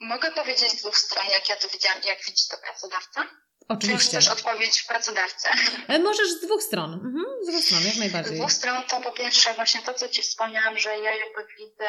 [0.00, 3.26] mogę powiedzieć z dwóch stron, jak ja to widziałam, jak widzi to pracodawca.
[3.68, 4.08] Oczywiście.
[4.08, 5.48] Czy też odpowiedź w pracodawcę?
[5.88, 6.92] E, możesz z dwóch stron.
[6.94, 8.36] Mhm, z dwóch stron, jak najbardziej.
[8.36, 11.88] Z dwóch stron to po pierwsze właśnie to, co Ci wspomniałam, że ja jakby widzę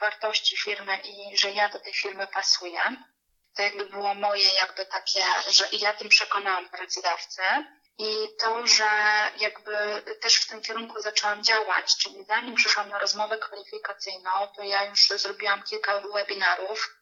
[0.00, 2.80] wartości firmy i że ja do tej firmy pasuję.
[3.56, 5.20] To jakby było moje jakby takie,
[5.50, 7.42] że ja tym przekonałam pracodawcę.
[8.00, 8.90] I to, że
[9.40, 14.84] jakby też w tym kierunku zaczęłam działać, czyli zanim przyszłam na rozmowę kwalifikacyjną, to ja
[14.84, 16.94] już zrobiłam kilka webinarów,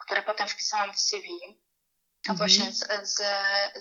[0.00, 1.28] które potem wpisałam w CV.
[2.28, 2.36] Mhm.
[2.36, 3.22] Właśnie z, z,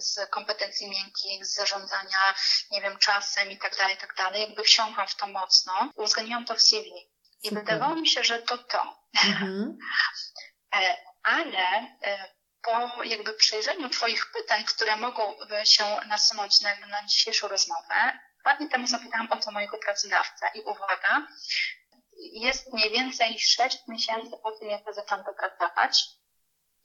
[0.05, 2.35] z kompetencji miękkich, z zarządzania,
[2.71, 4.41] nie wiem, czasem i tak dalej, i tak dalej.
[4.41, 6.91] Jakby wsiąkłam w to mocno, uwzględniłam to w CV.
[7.43, 7.63] I Super.
[7.63, 8.97] wydawało mi się, że to to.
[9.25, 9.77] Mhm.
[10.75, 12.33] E, ale e,
[12.63, 18.69] po jakby przejrzeniu Twoich pytań, które mogą się nasunąć na, na dzisiejszą rozmowę, dwa dni
[18.69, 21.27] temu zapytałam o to mojego pracodawcę i uwaga,
[22.17, 26.03] jest mniej więcej 6 miesięcy po tym, jak ja zaczęłam pracować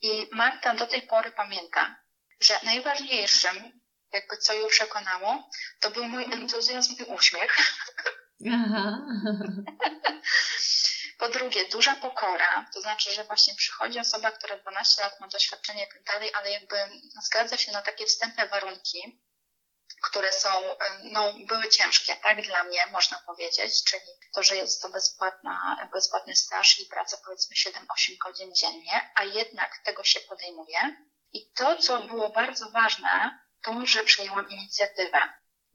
[0.01, 1.95] i Marta do tej pory pamięta,
[2.39, 3.81] że najważniejszym,
[4.13, 5.49] jakby co ją przekonało,
[5.79, 7.57] to był mój entuzjazm i uśmiech.
[8.53, 8.97] Aha.
[11.19, 15.83] Po drugie, duża pokora, to znaczy, że właśnie przychodzi osoba, która 12 lat ma doświadczenie
[15.83, 16.75] i tak dalej, ale jakby
[17.23, 19.21] zgadza się na takie wstępne warunki,
[20.01, 20.49] które są,
[21.03, 24.01] no, były ciężkie, tak dla mnie można powiedzieć, czyli
[24.33, 29.77] to, że jest to bezpłatna, bezpłatny staż i praca powiedzmy 7-8 godzin dziennie, a jednak
[29.85, 30.95] tego się podejmuje.
[31.33, 35.19] I to, co było bardzo ważne, to, że przejęłam inicjatywę.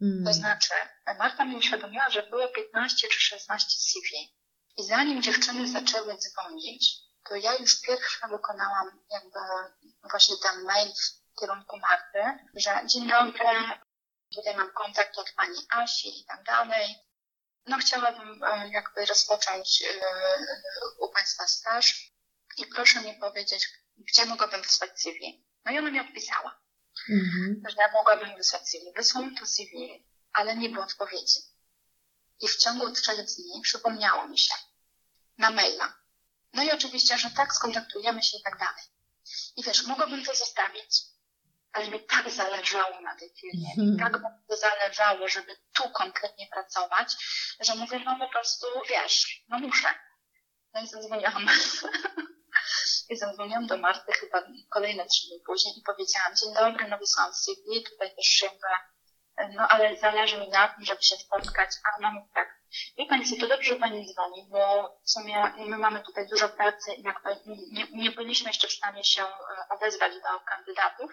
[0.03, 0.25] Mm.
[0.27, 0.75] To znaczy,
[1.19, 4.35] Marta mi uświadomiła, że było 15 czy 16 CV.
[4.77, 9.39] I zanim dziewczyny zaczęły dzwonić, to ja już pierwsza wykonałam jakby
[10.11, 13.49] właśnie ten mail w kierunku Marty, że dzień dobry,
[14.35, 16.95] tutaj mam kontakt od pani Asi i tak dalej.
[17.67, 20.01] No chciałabym e, jakby rozpocząć e,
[20.99, 22.13] u Państwa staż
[22.57, 25.47] i proszę mi powiedzieć, gdzie mogłabym wysłać CV.
[25.65, 26.61] No i ona mi odpisała,
[27.11, 27.63] mhm.
[27.69, 28.93] że ja mogłabym wysłać CV.
[28.97, 31.41] Wysłałam to CV, ale nie było odpowiedzi.
[32.45, 34.55] I w ciągu trzech dni przypomniało mi się
[35.39, 35.95] na maila.
[36.53, 38.85] No i oczywiście, że tak, skontaktujemy się i tak dalej.
[39.57, 41.03] I wiesz, mogłabym to zostawić,
[41.73, 43.93] ale mi tak zależało na tej firmie, mm.
[43.93, 47.17] mi tak bardzo zależało, żeby tu konkretnie pracować,
[47.61, 49.89] że mówię, no po prostu, wiesz, no muszę.
[50.75, 51.47] No i zadzwoniłam.
[53.11, 57.35] I zadzwoniłam do Marty chyba kolejne trzy dni później i powiedziałam, dzień dobry, no wysłałam
[57.35, 58.67] CV, tutaj też jakby
[59.53, 62.61] no ale zależy mi na tym, żeby się spotkać, a ona mówi tak,
[62.99, 66.49] wie Pani co, to dobrze, że Pani dzwoni, bo w sumie my mamy tutaj dużo
[66.49, 69.29] pracy i jakby nie, nie byliśmy jeszcze w stanie się e,
[69.71, 71.11] odezwać do kandydatów,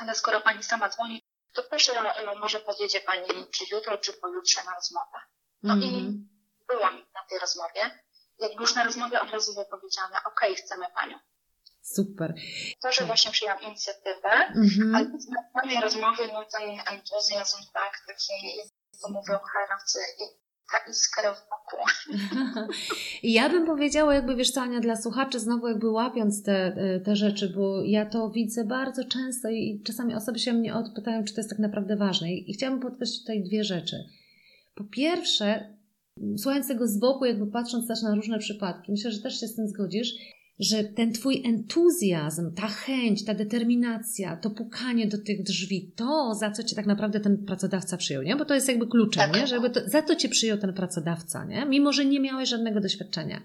[0.00, 1.22] ale skoro Pani sama dzwoni,
[1.54, 5.18] to proszę, e, może podjedzie Pani czy jutro, czy pojutrze na rozmowę.
[5.62, 6.28] No mm i mhm.
[6.68, 8.04] byłam na tej rozmowie.
[8.38, 11.18] Jak już na rozmowie od razu było powiedziane, ok, chcemy Panią.
[11.94, 12.34] Super.
[12.82, 14.94] To, że właśnie przyjęłam inicjatywę, mm-hmm.
[14.94, 18.32] ale na mojej rozmowie no, ten entuzjazm, tak, taki,
[19.02, 20.24] to mówią herowcy i
[20.72, 21.84] ta iskra w boku.
[23.22, 27.52] ja bym powiedziała, jakby wiesz co, Ania, dla słuchaczy znowu jakby łapiąc te, te rzeczy,
[27.56, 31.50] bo ja to widzę bardzo często i czasami osoby się mnie odpytają, czy to jest
[31.50, 32.32] tak naprawdę ważne.
[32.32, 33.96] I chciałabym podkreślić tutaj dwie rzeczy.
[34.74, 35.76] Po pierwsze,
[36.36, 39.56] słuchając tego z boku, jakby patrząc też na różne przypadki, myślę, że też się z
[39.56, 45.92] tym zgodzisz, że ten Twój entuzjazm, ta chęć, ta determinacja, to pukanie do tych drzwi,
[45.96, 48.36] to za co Cię tak naprawdę ten pracodawca przyjął, nie?
[48.36, 49.40] Bo to jest jakby kluczem, tak.
[49.40, 49.46] nie?
[49.46, 51.66] Żeby to, za to Cię przyjął ten pracodawca, nie?
[51.66, 53.40] Mimo, że nie miałeś żadnego doświadczenia.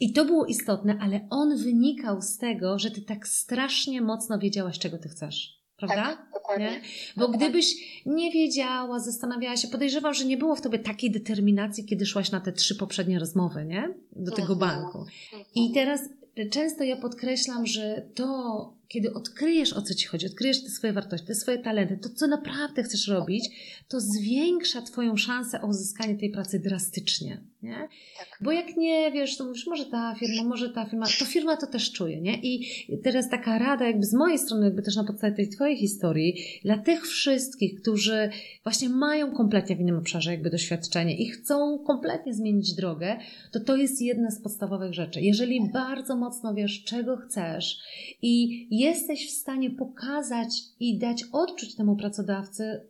[0.00, 4.78] I to było istotne, ale on wynikał z tego, że Ty tak strasznie mocno wiedziałaś,
[4.78, 5.60] czego Ty chcesz.
[5.76, 6.02] Prawda?
[6.02, 6.80] Tak, dokładnie.
[7.16, 7.74] Bo gdybyś
[8.06, 12.40] nie wiedziała, zastanawiała się, podejrzewam, że nie było w tobie takiej determinacji, kiedy szłaś na
[12.40, 13.94] te trzy poprzednie rozmowy, nie?
[14.12, 14.58] Do tego mhm.
[14.58, 15.06] banku.
[15.54, 15.74] I mhm.
[15.74, 16.08] teraz
[16.50, 21.26] często ja podkreślam, że to, kiedy odkryjesz o co ci chodzi, odkryjesz te swoje wartości,
[21.26, 23.48] te swoje talenty, to co naprawdę chcesz robić,
[23.88, 27.40] to zwiększa Twoją szansę o uzyskanie tej pracy drastycznie.
[27.62, 27.88] Nie?
[28.18, 28.38] Tak.
[28.40, 31.66] Bo jak nie wiesz, to mówisz, może ta firma, może ta firma, to firma to
[31.66, 32.20] też czuje.
[32.20, 32.40] Nie?
[32.42, 32.66] I
[33.04, 36.78] teraz taka rada, jakby z mojej strony, jakby też na podstawie tej Twojej historii, dla
[36.78, 38.30] tych wszystkich, którzy
[38.62, 43.16] właśnie mają kompletnie w innym obszarze jakby doświadczenie i chcą kompletnie zmienić drogę,
[43.52, 45.20] to to jest jedna z podstawowych rzeczy.
[45.20, 47.78] Jeżeli bardzo mocno wiesz, czego chcesz
[48.22, 50.48] i jesteś w stanie pokazać
[50.80, 52.80] i dać odczuć temu pracodawcy,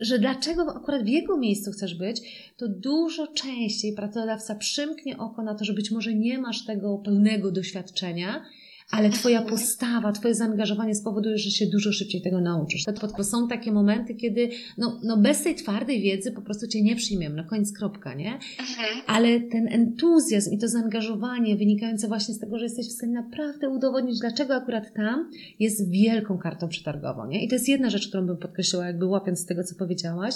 [0.00, 2.20] że dlaczego akurat w jego miejscu chcesz być,
[2.56, 7.52] to dużo częściej pracodawca przymknie oko na to, że być może nie masz tego pełnego
[7.52, 8.44] doświadczenia,
[8.90, 12.84] ale Twoja postawa, Twoje zaangażowanie spowoduje, że się dużo szybciej tego nauczysz.
[13.16, 16.96] To są takie momenty, kiedy no, no bez tej twardej wiedzy po prostu Cię nie
[16.96, 18.34] przyjmiemy, na koniec kropka, nie?
[18.34, 19.00] Mhm.
[19.06, 23.68] Ale ten entuzjazm i to zaangażowanie wynikające właśnie z tego, że jesteś w stanie naprawdę
[23.68, 27.44] udowodnić, dlaczego akurat tam jest wielką kartą przetargową, nie?
[27.44, 30.34] I to jest jedna rzecz, którą bym podkreśliła, jakby łapiąc z tego, co powiedziałaś.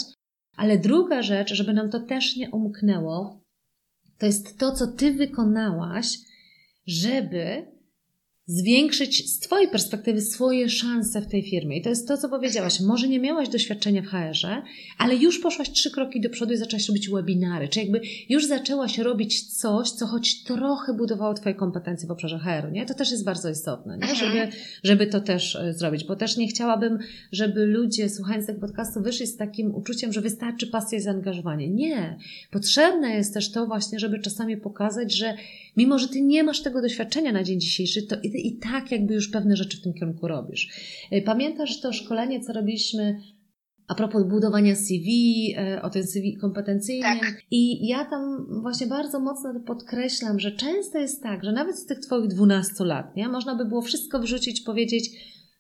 [0.57, 3.41] Ale druga rzecz, żeby nam to też nie umknęło,
[4.19, 6.19] to jest to, co Ty wykonałaś,
[6.87, 7.67] żeby
[8.51, 11.77] zwiększyć z Twojej perspektywy swoje szanse w tej firmie.
[11.77, 12.81] I to jest to, co powiedziałaś.
[12.81, 14.63] Może nie miałaś doświadczenia w HR-ze,
[14.99, 18.99] ale już poszłaś trzy kroki do przodu i zaczęłaś robić webinary, czy jakby już zaczęłaś
[18.99, 22.87] robić coś, co choć trochę budowało Twoje kompetencje w obszarze HR-u, nie?
[22.87, 24.15] To też jest bardzo istotne, nie?
[24.15, 24.51] Żeby, mhm.
[24.85, 26.99] żeby to też e, zrobić, bo też nie chciałabym,
[27.33, 31.69] żeby ludzie słuchając tego podcastu wyszli z takim uczuciem, że wystarczy pasja i zaangażowanie.
[31.69, 32.19] Nie.
[32.51, 35.35] Potrzebne jest też to właśnie, żeby czasami pokazać, że
[35.77, 39.29] mimo, że Ty nie masz tego doświadczenia na dzień dzisiejszy, to i tak jakby już
[39.29, 40.69] pewne rzeczy w tym kierunku robisz.
[41.11, 43.21] E, pamiętasz to szkolenie, co robiliśmy
[43.91, 45.09] a propos budowania CV,
[45.59, 47.21] e, o tym CV kompetencyjnym.
[47.21, 47.43] Tak.
[47.51, 51.87] I ja tam właśnie bardzo mocno to podkreślam, że często jest tak, że nawet z
[51.87, 55.11] tych Twoich 12 lat, nie, można by było wszystko wrzucić, powiedzieć,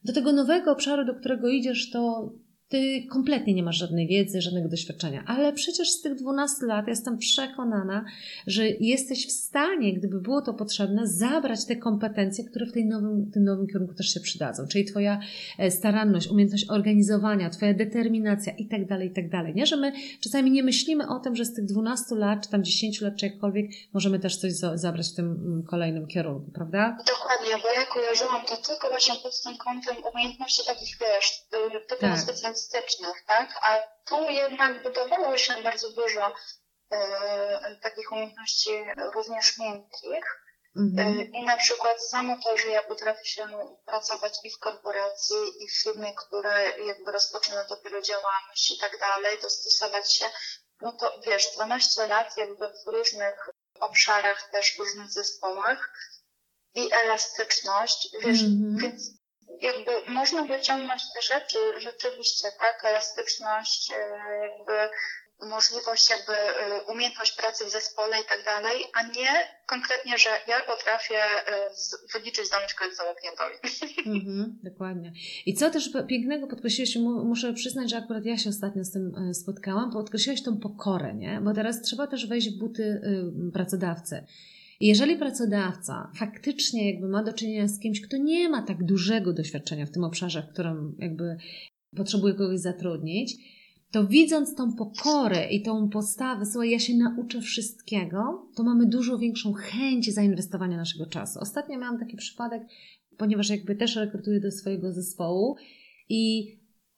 [0.05, 2.33] do tego nowego obszaru, do którego idziesz, to
[2.71, 7.18] ty kompletnie nie masz żadnej wiedzy, żadnego doświadczenia, ale przecież z tych 12 lat jestem
[7.18, 8.05] przekonana,
[8.47, 13.31] że jesteś w stanie, gdyby było to potrzebne, zabrać te kompetencje, które w tej nowym,
[13.31, 14.66] tym nowym kierunku też się przydadzą.
[14.66, 15.21] Czyli Twoja
[15.59, 19.55] e, staranność, umiejętność organizowania, Twoja determinacja i tak dalej, i tak dalej.
[19.55, 22.64] Nie, że my czasami nie myślimy o tym, że z tych 12 lat, czy tam
[22.64, 26.97] 10 lat, czy jakkolwiek, możemy też coś zabrać w tym mm, kolejnym kierunku, prawda?
[27.07, 31.43] Dokładnie, bo ja kojarzyłam to tylko właśnie pod tym kątem umiejętności takich, wiesz,
[31.89, 32.60] typowo tak.
[32.61, 33.59] Specjalnych stycznych, tak?
[33.63, 36.35] A tu jednak budowało się bardzo dużo
[36.93, 38.85] e, takich umiejętności
[39.15, 40.25] również miękkich.
[40.77, 41.19] Mhm.
[41.19, 43.49] E, I na przykład samo to, że ja potrafię się
[43.87, 49.39] pracować i w korporacji, i w firmie, które jakby rozpoczyna dopiero działalność i tak dalej,
[49.43, 50.27] dostosować się,
[50.81, 53.51] no to wiesz, 12 lat jakby w różnych
[53.81, 55.93] obszarach, też w różnych zespołach
[56.75, 58.77] i elastyczność, wiesz, mhm.
[58.77, 59.20] więc
[59.63, 63.97] jakby można wyciągnąć te rzeczy rzeczywiście, tak, elastyczność, e,
[64.47, 64.73] jakby
[65.49, 69.29] możliwość, jakby e, umiejętność pracy w zespole i tak dalej, a nie
[69.67, 71.71] konkretnie, że ja potrafię e,
[72.13, 73.57] wyliczyć zdolność końcową klientowi.
[74.07, 75.13] Mhm, dokładnie.
[75.47, 79.93] I co też pięknego podkreśliłeś, muszę przyznać, że akurat ja się ostatnio z tym spotkałam,
[79.93, 81.41] podkreśliłeś tą pokorę, nie?
[81.43, 84.27] Bo teraz trzeba też wejść w buty y, pracodawcy.
[84.81, 89.87] Jeżeli pracodawca faktycznie jakby ma do czynienia z kimś, kto nie ma tak dużego doświadczenia
[89.87, 91.37] w tym obszarze, w którym jakby
[91.97, 93.37] potrzebuje kogoś zatrudnić,
[93.91, 99.18] to widząc tą pokorę i tą postawę, słuchaj, ja się nauczę wszystkiego, to mamy dużo
[99.18, 101.41] większą chęć zainwestowania naszego czasu.
[101.41, 102.62] Ostatnio miałam taki przypadek,
[103.16, 105.57] ponieważ jakby też rekrutuję do swojego zespołu
[106.09, 106.47] i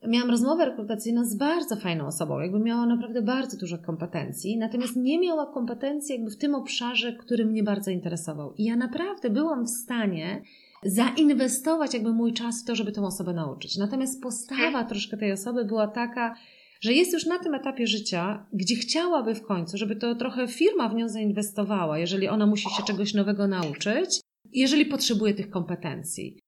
[0.08, 5.18] miałam rozmowę rekrutacyjną z bardzo fajną osobą, jakby miała naprawdę bardzo dużo kompetencji, natomiast nie
[5.18, 8.54] miała kompetencji jakby w tym obszarze, który mnie bardzo interesował.
[8.58, 10.42] I ja naprawdę byłam w stanie
[10.84, 13.76] zainwestować jakby mój czas w to, żeby tę osobę nauczyć.
[13.76, 16.34] Natomiast postawa troszkę tej osoby była taka,
[16.80, 20.88] że jest już na tym etapie życia, gdzie chciałaby w końcu, żeby to trochę firma
[20.88, 24.20] w nią zainwestowała, jeżeli ona musi się czegoś nowego nauczyć,
[24.52, 26.38] jeżeli potrzebuje tych kompetencji.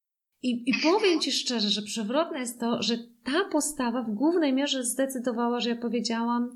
[0.45, 4.85] I, I powiem Ci szczerze, że przewrotne jest to, że ta postawa w głównej mierze
[4.85, 6.51] zdecydowała, że ja powiedziałam,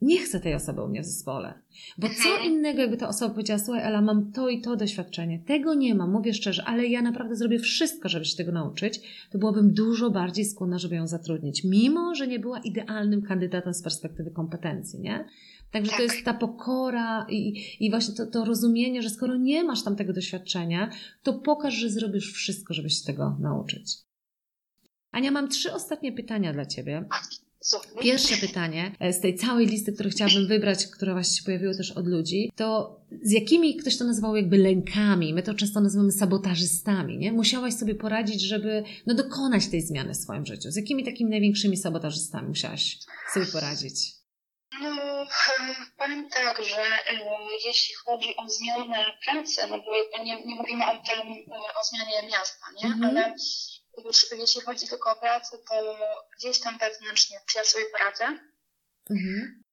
[0.00, 1.54] nie chcę tej osoby u mnie w zespole.
[1.98, 2.52] Bo co mhm.
[2.52, 6.10] innego, jakby ta osoba powiedziała, słuchaj Ela, mam to i to doświadczenie, tego nie mam,
[6.10, 10.44] mówię szczerze, ale ja naprawdę zrobię wszystko, żeby się tego nauczyć, to byłabym dużo bardziej
[10.44, 15.24] skłonna, żeby ją zatrudnić, mimo, że nie była idealnym kandydatem z perspektywy kompetencji, nie?
[15.72, 15.96] Także tak.
[15.96, 19.96] to jest ta pokora i, i właśnie to, to rozumienie, że skoro nie masz tam
[19.96, 20.90] tego doświadczenia,
[21.22, 23.98] to pokaż, że zrobisz wszystko, żeby się tego nauczyć.
[25.10, 27.04] Ania, mam trzy ostatnie pytania dla Ciebie.
[28.02, 31.92] Pierwsze pytanie e, z tej całej listy, którą chciałabym wybrać, które właśnie się pojawiło też
[31.92, 37.18] od ludzi, to z jakimi ktoś to nazywał jakby lękami, my to często nazywamy sabotażystami,
[37.18, 37.32] nie?
[37.32, 40.70] Musiałaś sobie poradzić, żeby no, dokonać tej zmiany w swoim życiu.
[40.70, 42.98] Z jakimi takimi największymi sabotażystami musiałaś
[43.32, 44.12] sobie poradzić?
[44.82, 44.88] No,
[45.98, 46.84] powiem tak, że
[47.64, 49.92] jeśli chodzi o zmianę pracy, no bo
[50.24, 52.86] nie, nie mówimy o tym, e, o zmianie miasta, nie?
[52.86, 53.04] Mhm.
[53.04, 53.34] Ale
[54.04, 55.96] już jeśli chodzi tylko o pracę, to
[56.36, 58.24] gdzieś tam wewnętrznie, ja sobie poradzę,
[59.10, 59.64] mhm.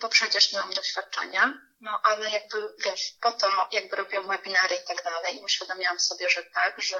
[0.00, 4.86] bo przecież nie mam doświadczenia, no ale jakby, wiesz, po to jakby robiłam webinary i
[4.88, 6.96] tak dalej i uświadomiłam sobie, że tak, że,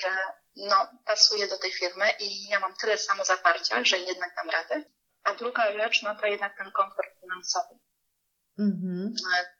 [0.00, 0.08] że
[0.56, 4.84] no, pasuję do tej firmy i ja mam tyle samo zaparcia, że jednak dam radę.
[5.28, 7.74] A druga rzecz, no to jednak ten komfort finansowy.
[8.58, 9.14] Mhm.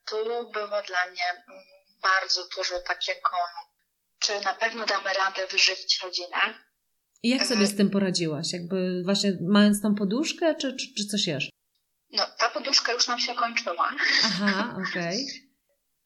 [0.05, 0.17] Tu
[0.53, 1.63] było dla mnie mm,
[2.03, 3.31] bardzo dużo takiego,
[4.19, 6.37] czy na pewno damy radę wyżywić rodzinę.
[7.23, 8.53] I jak sobie z tym poradziłaś?
[8.53, 11.51] Jakby właśnie mając tą poduszkę, czy, czy, czy coś jeszcze?
[12.13, 13.91] No, ta poduszka już nam się kończyła.
[14.25, 15.25] Aha, okej.
[15.25, 15.48] Okay.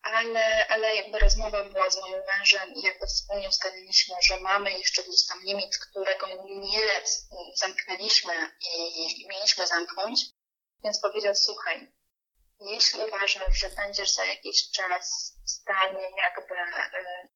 [0.02, 5.02] Ale, ale jakby rozmowa była z moim mężem i jakby wspólnie ustaliliśmy, że mamy jeszcze
[5.02, 7.02] gdzieś tam limit, którego nie
[7.54, 8.34] zamknęliśmy
[8.74, 10.20] i mieliśmy zamknąć.
[10.84, 11.92] Więc powiedział, słuchaj,
[12.60, 17.28] jeśli uważasz, że będziesz za jakiś czas w stanie jakby y,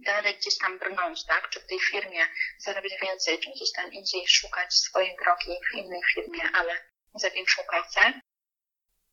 [0.00, 1.50] dalej gdzieś tam brnąć, tak?
[1.50, 2.26] Czy w tej firmie
[2.58, 6.80] zarabiać więcej, czy gdzieś tam indziej szukać swojej drogi w innej firmie, ale
[7.14, 8.20] za większą pracę,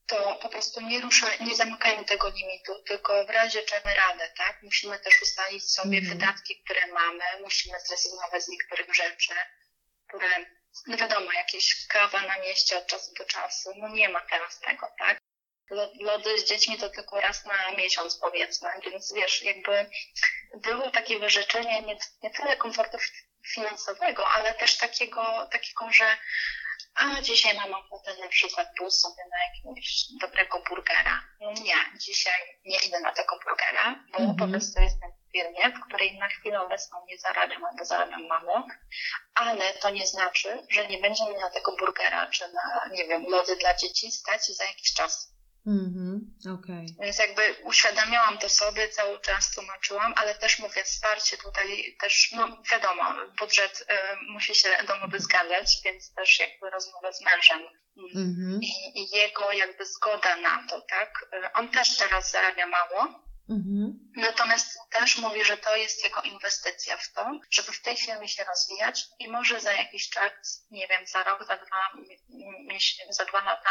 [0.07, 4.63] to po prostu nie ruszaj, nie zamykajmy tego limitu, tylko w razie czego radę, tak?
[4.63, 6.09] Musimy też ustalić sobie mm.
[6.09, 9.33] wydatki, które mamy, musimy zrezygnować z niektórych rzeczy,
[10.07, 10.29] które,
[10.87, 14.87] no wiadomo, jakieś kawa na mieście od czasu do czasu, no nie ma teraz tego,
[14.99, 15.17] tak?
[15.99, 19.89] Lody z dziećmi to tylko raz na miesiąc powiedzmy, więc wiesz, jakby
[20.55, 22.97] było takie wyrzeczenie nie, nie tyle komfortu
[23.53, 26.17] finansowego, ale też takiego, takiego, że
[26.95, 31.21] a dzisiaj mam ochotę na przykład pójść sobie na jakiegoś dobrego burgera.
[31.41, 34.39] No nie, dzisiaj nie idę na tego burgera, bo mm -hmm.
[34.39, 38.67] po prostu jestem w firmie, w której na chwilę obecną nie zarabiam albo zarabiam mało,
[39.35, 43.25] ale to nie znaczy, że nie będzie mi na tego burgera czy na, nie wiem,
[43.29, 45.34] lody dla dzieci stać za jakiś czas.
[45.67, 46.85] Mhm, okay.
[47.01, 52.63] Więc jakby uświadamiałam to sobie, cały czas tłumaczyłam, ale też mówię, wsparcie tutaj też, no
[52.71, 53.03] wiadomo,
[53.39, 53.85] budżet y,
[54.31, 57.59] musi się domowy zgadzać, więc też jakby rozmowę z mężem
[57.97, 58.59] mhm.
[58.61, 61.25] i, i, jego jakby zgoda na to, tak?
[61.33, 63.99] Y, on też teraz zarabia mało, Mhm.
[64.15, 68.43] Natomiast też mówi, że to jest jego inwestycja w to, żeby w tej firmie się
[68.43, 71.81] rozwijać i może za jakiś czas, nie wiem, za rok, za dwa,
[73.09, 73.69] za dwa lata,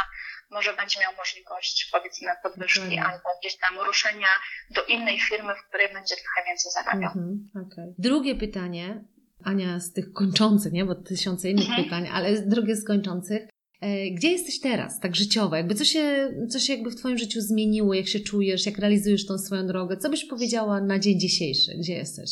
[0.51, 4.29] może będzie miał możliwość, powiedzmy, podwyżki albo gdzieś tam ruszenia
[4.71, 7.11] do innej firmy, w której będzie trochę więcej zarabiał.
[7.11, 7.51] Mhm.
[7.67, 7.95] Okay.
[7.99, 9.05] Drugie pytanie,
[9.45, 10.85] Ania, z tych kończących, nie?
[10.85, 11.85] Bo tysiące innych mhm.
[11.85, 13.54] pytań, ale drugie z kończących.
[13.85, 15.57] E, gdzie jesteś teraz, tak życiowo?
[15.57, 17.95] Jakby co się, co się jakby w Twoim życiu zmieniło?
[17.95, 18.67] Jak się czujesz?
[18.67, 19.97] Jak realizujesz tą swoją drogę?
[19.97, 21.73] Co byś powiedziała na dzień dzisiejszy?
[21.79, 22.31] Gdzie jesteś?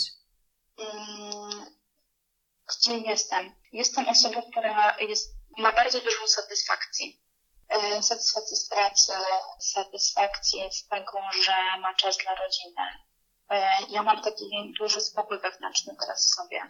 [0.79, 1.67] Mm,
[2.69, 3.53] gdzie jestem?
[3.73, 7.23] Jestem osobą, która jest, ma bardzo dużą satysfakcji.
[7.69, 9.13] E, satysfakcji z pracy,
[9.61, 12.87] satysfakcji z tego, że ma czas dla rodziny.
[13.51, 16.63] E, ja mam taki duży spokój wewnętrzny teraz w sobie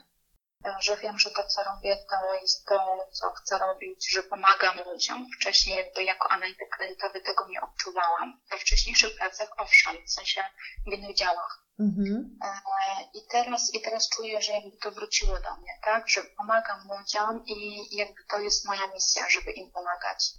[0.80, 5.26] że wiem, że to, co robię, to jest to, co chcę robić, że pomagam ludziom.
[5.36, 8.40] Wcześniej jakby jako analityk kredytowy tego nie odczuwałam.
[8.50, 10.44] We wcześniejszych pracach owszem, w sensie
[10.86, 11.64] w innych działach.
[11.80, 12.38] Mhm.
[12.44, 12.50] E,
[13.14, 16.08] I, teraz, I teraz czuję, że jakby to wróciło do mnie, tak?
[16.08, 20.30] Że pomagam ludziom i jakby to jest moja misja, żeby im pomagać.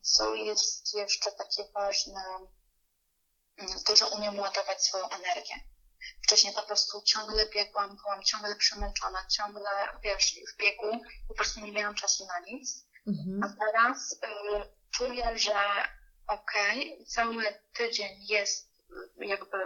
[0.00, 2.22] Co jest jeszcze takie ważne,
[3.56, 5.54] mm, to, że umiem ładować swoją energię.
[6.22, 9.70] Wcześniej po prostu ciągle biegłam, byłam ciągle przemęczona, ciągle,
[10.02, 12.86] wiesz, w biegu, po prostu nie miałam czasu na nic.
[13.06, 13.40] Mhm.
[13.44, 14.16] A teraz y,
[14.90, 15.54] czuję, że
[16.26, 18.70] okej, okay, cały tydzień jest
[19.16, 19.58] jakby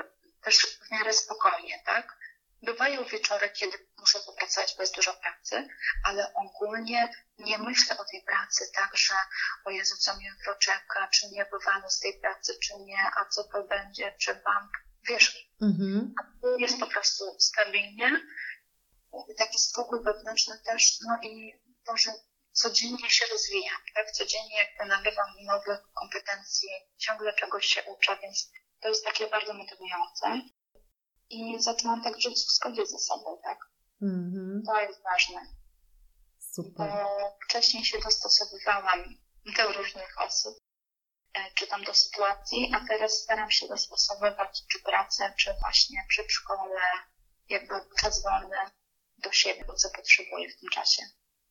[0.43, 2.17] też w miarę spokojnie, tak?
[2.63, 5.69] Bywają wieczory, kiedy muszę popracować, bo jest dużo pracy,
[6.05, 7.09] ale ogólnie
[7.39, 9.15] nie myślę o tej pracy tak, że
[9.65, 13.25] o Jezu, co mnie jutro czeka, czy nie wywalę z tej pracy, czy nie, a
[13.25, 14.71] co to będzie, czy bank
[15.09, 16.15] wiesz, mhm.
[16.59, 18.21] jest po prostu stabilnie,
[19.39, 21.53] taki spokój wewnętrzny też, no i
[21.85, 22.11] to, że
[22.53, 28.51] codziennie się rozwijam, tak, codziennie jakby nabywam nowych kompetencji, ciągle czegoś się uczę, więc
[28.81, 30.41] to jest takie bardzo motywujące.
[31.31, 33.59] I zaczynam tak żyć w zgodzie ze sobą, tak.
[34.03, 34.63] Mhm.
[34.67, 35.41] To jest ważne.
[36.39, 36.91] Super.
[36.91, 39.05] Bo wcześniej się dostosowywałam
[39.57, 40.64] do różnych osób, E,
[41.55, 46.81] czy tam do sytuacji, a teraz staram się dostosowywać czy pracę, czy właśnie przedszkole,
[47.49, 48.57] jakby czas wolny
[49.19, 51.03] do siebie, co potrzebuję w tym czasie.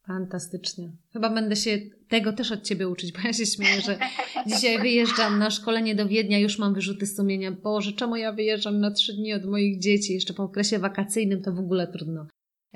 [0.07, 0.91] Fantastycznie.
[1.13, 1.79] Chyba będę się
[2.09, 3.99] tego też od Ciebie uczyć, bo ja się śmieję, że
[4.47, 7.51] dzisiaj wyjeżdżam na szkolenie do Wiednia, już mam wyrzuty sumienia.
[7.51, 10.13] Boże, czemu ja wyjeżdżam na trzy dni od moich dzieci?
[10.13, 12.27] Jeszcze po okresie wakacyjnym to w ogóle trudno.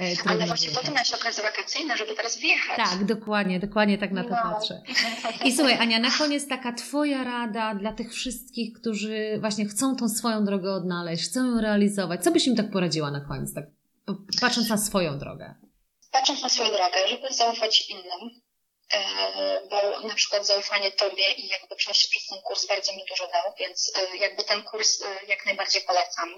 [0.01, 2.77] E, Ale właśnie po to masz okresy wakacyjne, żeby teraz wjechać.
[2.77, 4.37] Tak, dokładnie, dokładnie tak na to no.
[4.43, 4.81] patrzę.
[5.45, 10.09] I słuchaj, Ania, na koniec taka Twoja rada dla tych wszystkich, którzy właśnie chcą tą
[10.09, 12.23] swoją drogę odnaleźć, chcą ją realizować.
[12.23, 13.65] Co byś im tak poradziła na koniec, tak
[14.41, 15.55] patrząc na swoją drogę?
[16.11, 18.41] Patrząc na swoją drogę, żeby zaufać innym,
[18.93, 18.99] e,
[19.69, 23.53] bo na przykład zaufanie Tobie i jakby przejście przez ten kurs bardzo mi dużo dał,
[23.59, 26.29] więc e, jakby ten kurs jak najbardziej polecam.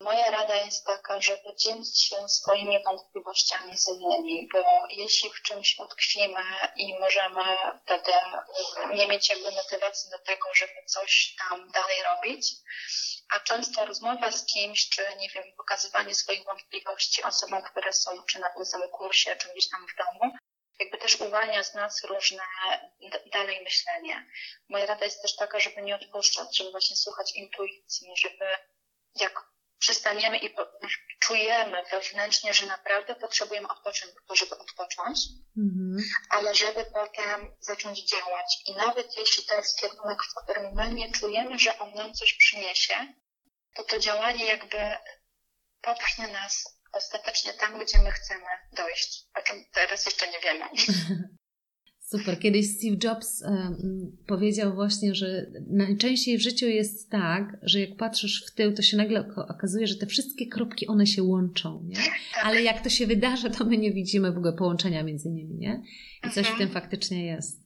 [0.00, 5.78] Moja rada jest taka, żeby dzielić się swoimi wątpliwościami z innymi, bo jeśli w czymś
[5.78, 6.42] utkwimy
[6.76, 7.42] i możemy
[7.84, 8.12] wtedy
[8.94, 12.46] nie mieć jakby motywacji do tego, żeby coś tam dalej robić,
[13.34, 18.38] a często rozmowa z kimś, czy nie wiem, pokazywanie swoich wątpliwości osobom, które są czy
[18.38, 20.34] na tym samym kursie, czy gdzieś tam w domu,
[20.78, 22.42] jakby też uwalnia z nas różne
[23.32, 24.26] dalej myślenie.
[24.68, 28.46] Moja rada jest też taka, żeby nie odpuszczać, żeby właśnie słuchać intuicji, żeby
[29.14, 29.50] jak
[29.80, 30.54] przestaniemy i
[31.20, 35.18] czujemy wewnętrznie, że naprawdę potrzebujemy odpoczynku, żeby odpocząć,
[35.58, 36.08] mhm.
[36.30, 38.62] ale żeby potem zacząć działać.
[38.66, 42.34] I nawet jeśli to jest kierunek, w którym my nie czujemy, że on nam coś
[42.34, 42.94] przyniesie,
[43.74, 44.96] to to działanie jakby
[45.82, 50.68] popchnie nas ostatecznie tam, gdzie my chcemy dojść, o czym teraz jeszcze nie wiemy.
[52.10, 52.38] Super.
[52.38, 58.46] Kiedyś Steve Jobs um, powiedział właśnie, że najczęściej w życiu jest tak, że jak patrzysz
[58.46, 61.96] w tył, to się nagle okazuje, że te wszystkie kropki, one się łączą, nie?
[61.96, 62.44] Tak.
[62.44, 65.82] Ale jak to się wydarza, to my nie widzimy w ogóle połączenia między nimi, nie?
[66.24, 66.70] I coś w tym mhm.
[66.70, 67.60] faktycznie jest.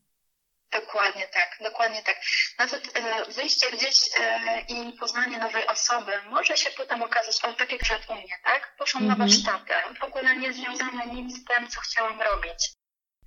[0.72, 2.16] Dokładnie tak, dokładnie tak.
[2.58, 7.72] Nawet e, wyjście gdzieś e, i poznanie nowej osoby może się potem okazać, o tak
[7.72, 8.74] jak przed u mnie, tak?
[8.78, 9.18] Poszłam mm -hmm.
[9.18, 9.42] na mhm.
[9.44, 12.74] warsztaty, w ogóle nie związane nic z tym, co chciałam robić.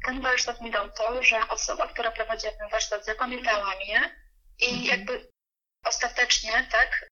[0.05, 4.15] Ten warsztat mi dał to, że osoba, która prowadziła ten warsztat, zapamiętała mnie
[4.59, 4.85] i -hmm.
[4.85, 5.31] jakby
[5.83, 7.05] ostatecznie, tak,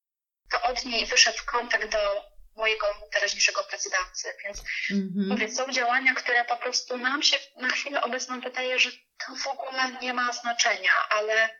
[0.51, 2.25] to od niej wyszedł kontakt do
[2.55, 4.33] mojego teraźniejszego pracodawcy.
[4.43, 5.27] Więc mm-hmm.
[5.29, 9.47] mówię, są działania, które po prostu nam się na chwilę obecną wydaje, że to w
[9.47, 11.59] ogóle nie ma znaczenia, ale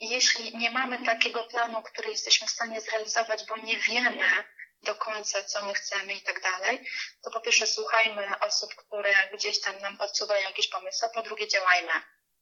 [0.00, 4.44] jeśli nie mamy takiego planu, który jesteśmy w stanie zrealizować, bo nie wiemy
[4.82, 6.78] do końca, co my chcemy i tak dalej,
[7.24, 11.48] to po pierwsze słuchajmy osób, które gdzieś tam nam podsuwają jakieś pomysły, a po drugie
[11.48, 11.92] działajmy.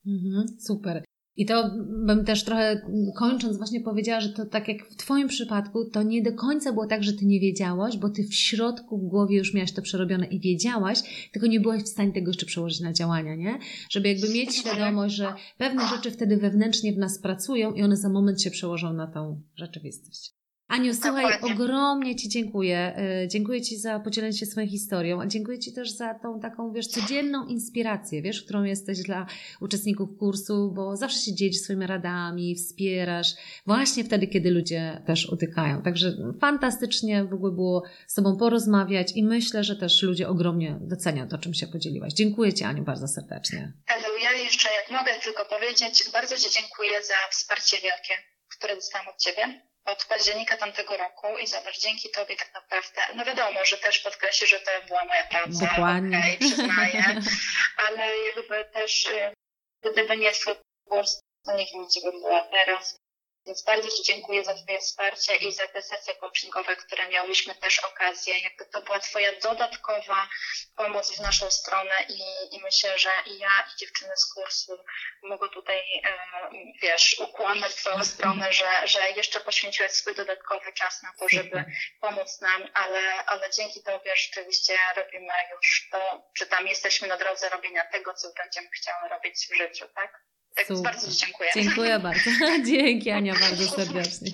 [0.06, 1.04] Mhm, super.
[1.36, 1.70] I to
[2.06, 2.80] bym też trochę
[3.18, 6.86] kończąc właśnie powiedziała, że to tak jak w Twoim przypadku, to nie do końca było
[6.86, 10.26] tak, że Ty nie wiedziałaś, bo Ty w środku w głowie już miałaś to przerobione
[10.26, 13.58] i wiedziałaś, tylko nie byłaś w stanie tego jeszcze przełożyć na działania, nie?
[13.90, 18.08] Żeby jakby mieć świadomość, że pewne rzeczy wtedy wewnętrznie w nas pracują i one za
[18.08, 20.43] moment się przełożą na tą rzeczywistość.
[20.68, 22.94] Aniu, słuchaj, ogromnie Ci dziękuję.
[22.96, 26.72] E, dziękuję Ci za podzielenie się swoją historią, a dziękuję Ci też za tą taką,
[26.72, 29.26] wiesz, codzienną inspirację, wiesz, którą jesteś dla
[29.60, 33.32] uczestników kursu, bo zawsze się dzielisz swoimi radami, wspierasz,
[33.66, 35.82] właśnie wtedy, kiedy ludzie też utykają.
[35.82, 41.28] Także fantastycznie w ogóle było z Tobą porozmawiać i myślę, że też ludzie ogromnie docenią
[41.28, 42.12] to, czym się podzieliłaś.
[42.12, 43.72] Dziękuję Ci, Aniu, bardzo serdecznie.
[43.86, 48.14] Elu, ja jeszcze, jak mogę tylko powiedzieć, bardzo Ci dziękuję za wsparcie wielkie,
[48.48, 53.24] które dostałam od Ciebie od października tamtego roku i zobacz, dzięki Tobie tak naprawdę, no
[53.24, 56.18] wiadomo, że też podkreślę, że to była moja praca, Dokładnie.
[56.18, 57.04] Okay, przyznaję,
[57.76, 59.34] ale jakby też y,
[59.82, 60.32] gdyby nie
[60.88, 62.96] kurs, to nie wiem, gdzie bym była teraz.
[63.46, 67.78] Więc bardzo Ci dziękuję za Twoje wsparcie i za te sesje coachingowe, które miałyśmy też
[67.78, 68.38] okazję.
[68.38, 70.28] Jakby to była Twoja dodatkowa
[70.76, 72.22] pomoc w naszą stronę i,
[72.56, 74.78] i myślę, że i ja, i dziewczyny z kursu
[75.22, 75.82] mogą tutaj,
[76.82, 81.64] wiesz, ukłamać Twoją stronę, że, że jeszcze poświęciłeś swój dodatkowy czas na to, żeby
[82.00, 87.48] pomóc nam, ale, ale dzięki Tobie rzeczywiście robimy już to, czy tam jesteśmy na drodze
[87.48, 90.24] robienia tego, co będziemy chciały robić w życiu, tak?
[90.56, 90.82] Tak, Super.
[90.82, 91.50] bardzo dziękuję.
[91.54, 92.30] Dziękuję bardzo.
[92.70, 94.30] Dzięki Ania bardzo serdecznie.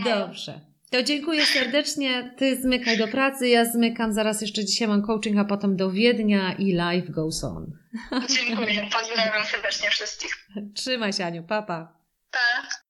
[0.00, 0.10] No.
[0.10, 0.60] Dobrze.
[0.90, 2.34] To dziękuję serdecznie.
[2.36, 4.12] Ty zmykaj do pracy, ja zmykam.
[4.12, 7.72] Zaraz jeszcze dzisiaj mam coaching, a potem do Wiednia i life goes on.
[8.36, 8.88] Dziękuję.
[8.92, 10.48] Pozdrawiam serdecznie wszystkich.
[10.74, 11.42] Trzymaj się Aniu.
[11.42, 11.98] Papa.
[12.30, 12.84] Pa.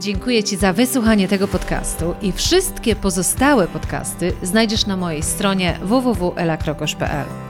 [0.00, 7.49] Dziękuję Ci za wysłuchanie tego podcastu i wszystkie pozostałe podcasty znajdziesz na mojej stronie www.elakrokosz.pl.